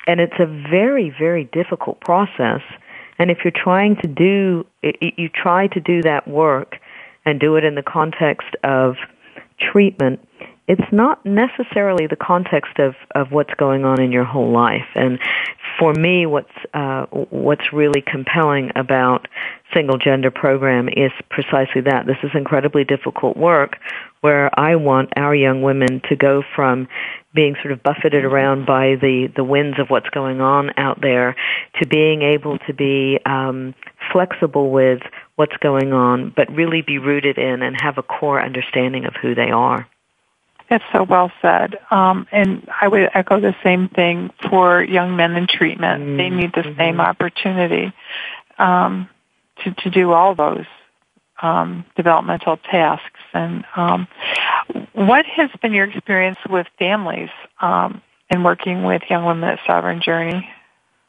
[0.07, 2.63] And it's a very, very difficult process.
[3.19, 6.77] And if you're trying to do, you try to do that work
[7.25, 8.97] and do it in the context of
[9.61, 10.27] treatment,
[10.69, 14.87] it's not necessarily the context of, of what's going on in your whole life.
[14.95, 15.19] And
[15.79, 19.29] for me, what's uh, what's really compelling about
[19.75, 22.07] single gender program is precisely that.
[22.07, 23.79] This is incredibly difficult work
[24.21, 26.89] where I want our young women to go from
[27.35, 31.37] being sort of buffeted around by the, the winds of what's going on out there
[31.81, 33.75] to being able to be um,
[34.13, 35.01] flexible with
[35.37, 39.35] what's going on, but really be rooted in and have a core understanding of who
[39.35, 39.87] they are.
[40.69, 41.79] That's so well said.
[41.91, 46.03] Um, and I would echo the same thing for young men in treatment.
[46.03, 46.17] Mm-hmm.
[46.17, 46.79] They need the mm-hmm.
[46.79, 47.93] same opportunity
[48.59, 49.09] um,
[49.65, 50.67] to, to do all those
[51.41, 53.21] um, developmental tasks.
[53.33, 54.09] And um,
[54.93, 60.03] what has been your experience with families um, in working with young women at Sovereign
[60.03, 60.49] Journey?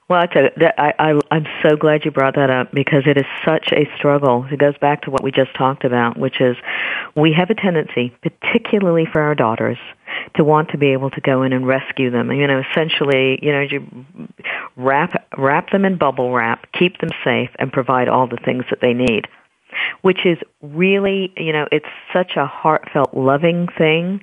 [0.09, 3.03] Well, I tell you, that I, I, I'm so glad you brought that up because
[3.05, 4.43] it is such a struggle.
[4.51, 6.57] It goes back to what we just talked about, which is
[7.15, 9.77] we have a tendency, particularly for our daughters,
[10.35, 12.31] to want to be able to go in and rescue them.
[12.31, 14.05] You know, essentially, you know, you
[14.75, 18.81] wrap wrap them in bubble wrap, keep them safe, and provide all the things that
[18.81, 19.27] they need.
[20.01, 24.21] Which is really, you know, it's such a heartfelt, loving thing.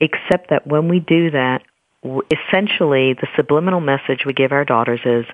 [0.00, 1.62] Except that when we do that,
[2.04, 5.26] essentially the subliminal message we give our daughters is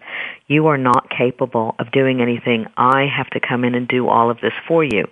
[0.46, 2.66] you are not capable of doing anything.
[2.76, 5.04] I have to come in and do all of this for you.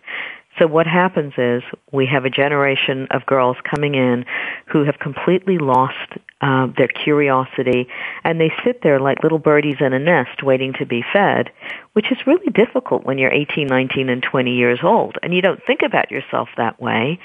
[0.59, 4.26] So what happens is we have a generation of girls coming in
[4.66, 5.96] who have completely lost
[6.42, 7.88] uh, their curiosity,
[8.22, 11.50] and they sit there like little birdies in a nest waiting to be fed,
[11.94, 15.61] which is really difficult when you're 18, 19, and 20 years old, and you don't
[15.66, 17.18] think about yourself that way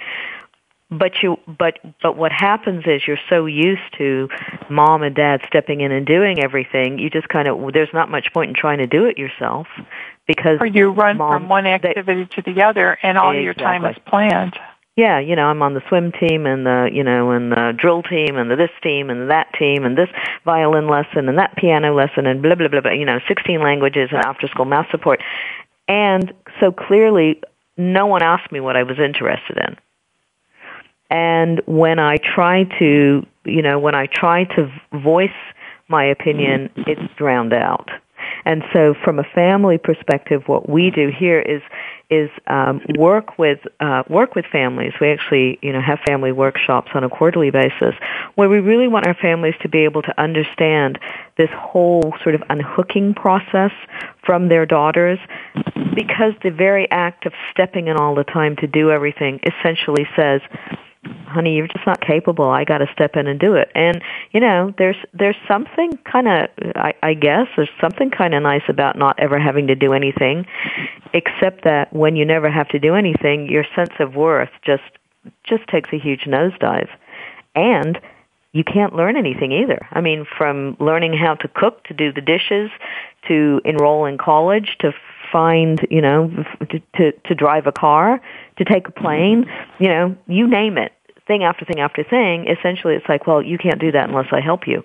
[0.89, 4.29] but you but but what happens is you're so used to
[4.69, 8.31] mom and dad stepping in and doing everything you just kind of there's not much
[8.33, 9.67] point in trying to do it yourself
[10.27, 13.43] because or you run mom, from one activity they, to the other and all exactly.
[13.43, 14.57] your time is planned.
[14.95, 18.01] Yeah you know i'm on the swim team and the you know and the drill
[18.01, 20.09] team and the this team and that team and this
[20.45, 24.09] violin lesson and that piano lesson and blah blah blah blah you know 16 languages
[24.11, 25.21] and after school math support.
[25.89, 27.41] And so clearly
[27.77, 29.77] no one asked me what i was interested in
[31.09, 35.29] and when I try to, you know, when I try to voice
[35.87, 37.89] my opinion, it's drowned out.
[38.45, 41.61] And so, from a family perspective, what we do here is
[42.09, 44.93] is um, work with uh, work with families.
[45.01, 47.93] We actually, you know, have family workshops on a quarterly basis
[48.35, 50.99] where we really want our families to be able to understand
[51.37, 53.71] this whole sort of unhooking process
[54.25, 55.19] from their daughters,
[55.93, 60.41] because the very act of stepping in all the time to do everything essentially says
[61.27, 62.49] honey, you're just not capable.
[62.49, 63.71] I got to step in and do it.
[63.75, 64.01] And
[64.31, 68.63] you know, there's there's something kind of, I, I guess, there's something kind of nice
[68.67, 70.45] about not ever having to do anything,
[71.13, 74.83] except that when you never have to do anything, your sense of worth just
[75.43, 76.89] just takes a huge nosedive,
[77.55, 77.99] and
[78.53, 79.87] you can't learn anything either.
[79.91, 82.71] I mean, from learning how to cook to do the dishes,
[83.27, 84.93] to enroll in college, to
[85.31, 86.31] find, you know,
[86.69, 88.21] to, to, to drive a car,
[88.57, 89.45] to take a plane,
[89.79, 90.93] you know, you name it
[91.28, 94.39] thing after thing after thing, essentially it's like, well, you can't do that unless I
[94.41, 94.84] help you.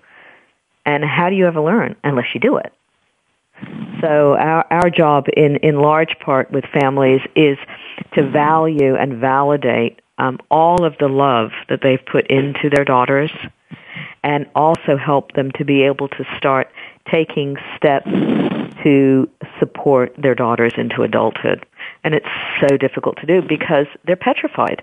[0.85, 2.73] And how do you ever learn unless you do it?
[4.01, 7.57] So our, our job in, in large part with families is
[8.15, 13.31] to value and validate um, all of the love that they've put into their daughters
[14.25, 16.71] and also help them to be able to start
[17.11, 18.11] taking steps
[18.83, 19.29] to
[19.59, 21.65] support their daughters into adulthood.
[22.05, 22.27] And it's
[22.61, 24.83] so difficult to do because they're petrified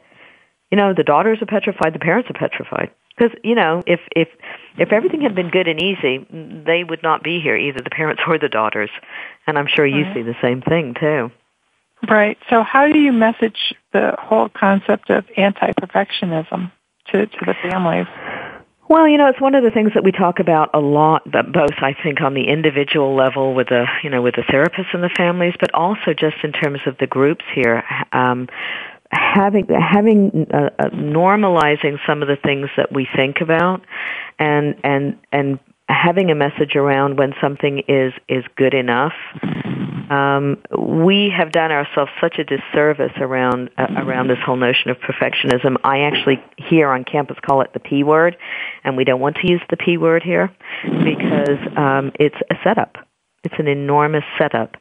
[0.72, 2.92] you know, the daughters are petrified, the parents are petrified.
[3.18, 4.30] Because you know, if if
[4.78, 6.26] if everything had been good and easy,
[6.66, 8.90] they would not be here, either the parents or the daughters.
[9.46, 10.16] And I'm sure you right.
[10.16, 11.32] see the same thing too.
[12.08, 12.38] Right.
[12.50, 16.72] So, how do you message the whole concept of anti-perfectionism
[17.12, 18.08] to to the families?
[18.88, 21.54] Well, you know, it's one of the things that we talk about a lot, but
[21.54, 25.04] both I think on the individual level with the, you know, with the therapists and
[25.04, 27.84] the families, but also just in terms of the groups here.
[28.12, 28.48] Um,
[29.12, 33.82] having having uh, uh, normalizing some of the things that we think about
[34.38, 39.14] and and and having a message around when something is is good enough.
[40.12, 44.98] Um, we have done ourselves such a disservice around uh, around this whole notion of
[44.98, 45.78] perfectionism.
[45.84, 48.38] I actually here on campus call it the p word
[48.84, 50.52] and we don't want to use the p word here
[50.84, 52.98] because um, it's a setup.
[53.44, 54.76] It's an enormous setup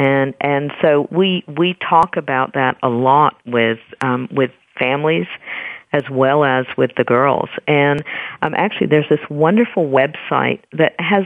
[0.00, 5.26] and and so we we talk about that a lot with um, with families
[5.92, 7.50] as well as with the girls.
[7.66, 8.02] And
[8.42, 11.24] um, actually, there's this wonderful website that has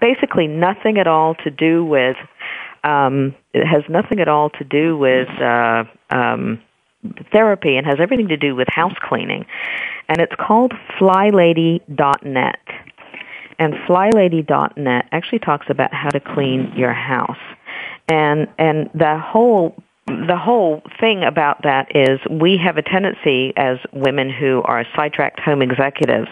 [0.00, 2.16] basically nothing at all to do with.
[2.82, 6.60] Um, it has nothing at all to do with uh, um,
[7.32, 9.46] therapy and has everything to do with house cleaning.
[10.08, 12.58] And it's called flylady.net.
[13.58, 17.36] And flylady.net actually talks about how to clean your house
[18.10, 19.74] and and the whole
[20.06, 25.38] the whole thing about that is we have a tendency as women who are sidetracked
[25.38, 26.28] home executives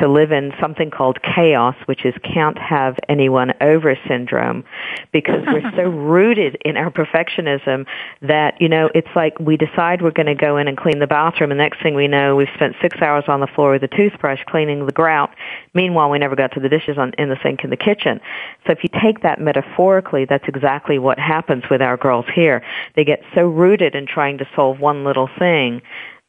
[0.00, 4.64] to live in something called chaos, which is can't have anyone over syndrome,
[5.12, 7.86] because we're so rooted in our perfectionism
[8.22, 11.06] that, you know, it's like we decide we're going to go in and clean the
[11.06, 13.88] bathroom, and next thing we know, we've spent six hours on the floor with a
[13.88, 15.30] toothbrush cleaning the grout.
[15.74, 18.20] Meanwhile, we never got to the dishes on, in the sink in the kitchen.
[18.66, 22.62] So if you take that metaphorically, that's exactly what happens with our girls here.
[22.96, 25.82] They get so rooted in trying to solve one little thing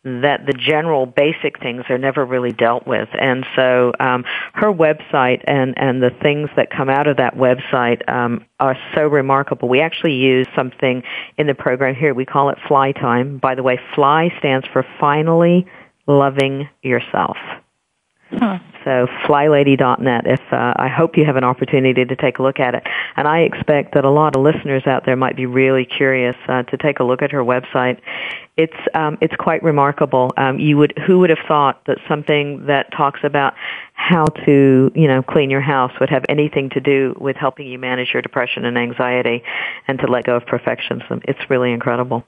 [0.03, 3.09] that the general basic things are never really dealt with.
[3.19, 4.23] And so um,
[4.53, 9.01] her website and, and the things that come out of that website um, are so
[9.07, 9.67] remarkable.
[9.67, 11.03] We actually use something
[11.37, 12.13] in the program here.
[12.13, 13.39] We call it Fly Time.
[13.39, 15.67] By the way, Fly stands for Finally
[16.07, 17.37] Loving Yourself.
[18.31, 18.59] Huh.
[18.83, 20.25] So flylady.net.
[20.25, 22.83] If uh, I hope you have an opportunity to take a look at it,
[23.17, 26.63] and I expect that a lot of listeners out there might be really curious uh,
[26.63, 27.99] to take a look at her website.
[28.57, 30.31] It's um, it's quite remarkable.
[30.37, 33.53] Um, you would who would have thought that something that talks about
[33.93, 37.77] how to, you know, clean your house would have anything to do with helping you
[37.77, 39.43] manage your depression and anxiety
[39.87, 41.21] and to let go of perfectionism.
[41.25, 42.25] It's really incredible.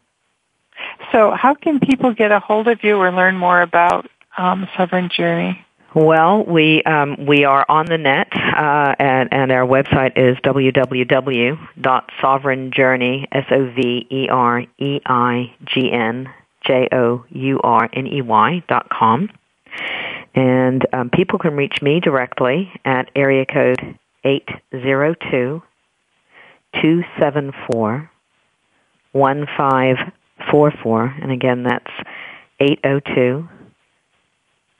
[1.12, 5.10] So, how can people get a hold of you or learn more about um, Sovereign
[5.10, 5.66] Journey?
[5.94, 13.28] Well, we um, we are on the net, uh, and, and our website is www.sovereignjourney
[13.30, 16.30] s o v e r e i g n
[16.66, 19.30] j o u r n e y dot com,
[20.34, 25.62] and um, people can reach me directly at area code eight zero two
[26.82, 28.10] two seven four
[29.12, 29.98] one five
[30.50, 31.92] four four, and again that's
[32.62, 33.50] eight zero two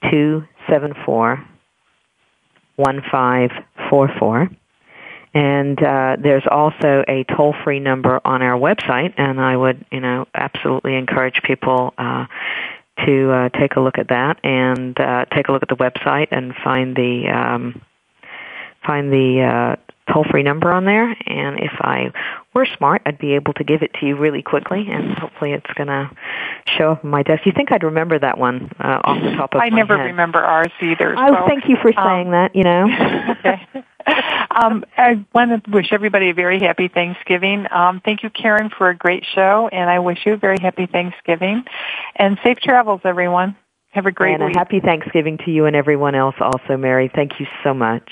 [0.10, 1.46] two seven four
[2.76, 3.52] one five
[3.90, 4.50] four four.
[5.34, 10.28] And uh, there's also a toll-free number on our website, and I would, you know,
[10.36, 12.26] absolutely encourage people uh,
[13.06, 16.28] to uh, take a look at that and uh, take a look at the website
[16.32, 17.82] and find the um,
[18.86, 21.10] find the uh, toll-free number on there.
[21.10, 22.12] And if I
[22.54, 25.72] were smart, I'd be able to give it to you really quickly, and hopefully it's
[25.76, 26.10] going to
[26.78, 27.46] show up on my desk.
[27.46, 30.40] You think I'd remember that one uh, off the top of I my never remember
[30.40, 31.16] ours either.
[31.18, 32.56] Oh, so, thank you for um, saying that.
[32.56, 32.88] You know.
[33.40, 33.86] okay.
[34.52, 37.68] Um, I want to wish everybody a very happy Thanksgiving.
[37.72, 40.88] Um, thank you, Karen, for a great show, and I wish you a very happy
[40.88, 41.64] Thanksgiving
[42.16, 43.56] and safe travels, everyone.
[43.92, 44.56] Have a great and week.
[44.56, 47.12] a happy Thanksgiving to you and everyone else also, Mary.
[47.14, 48.12] Thank you so much.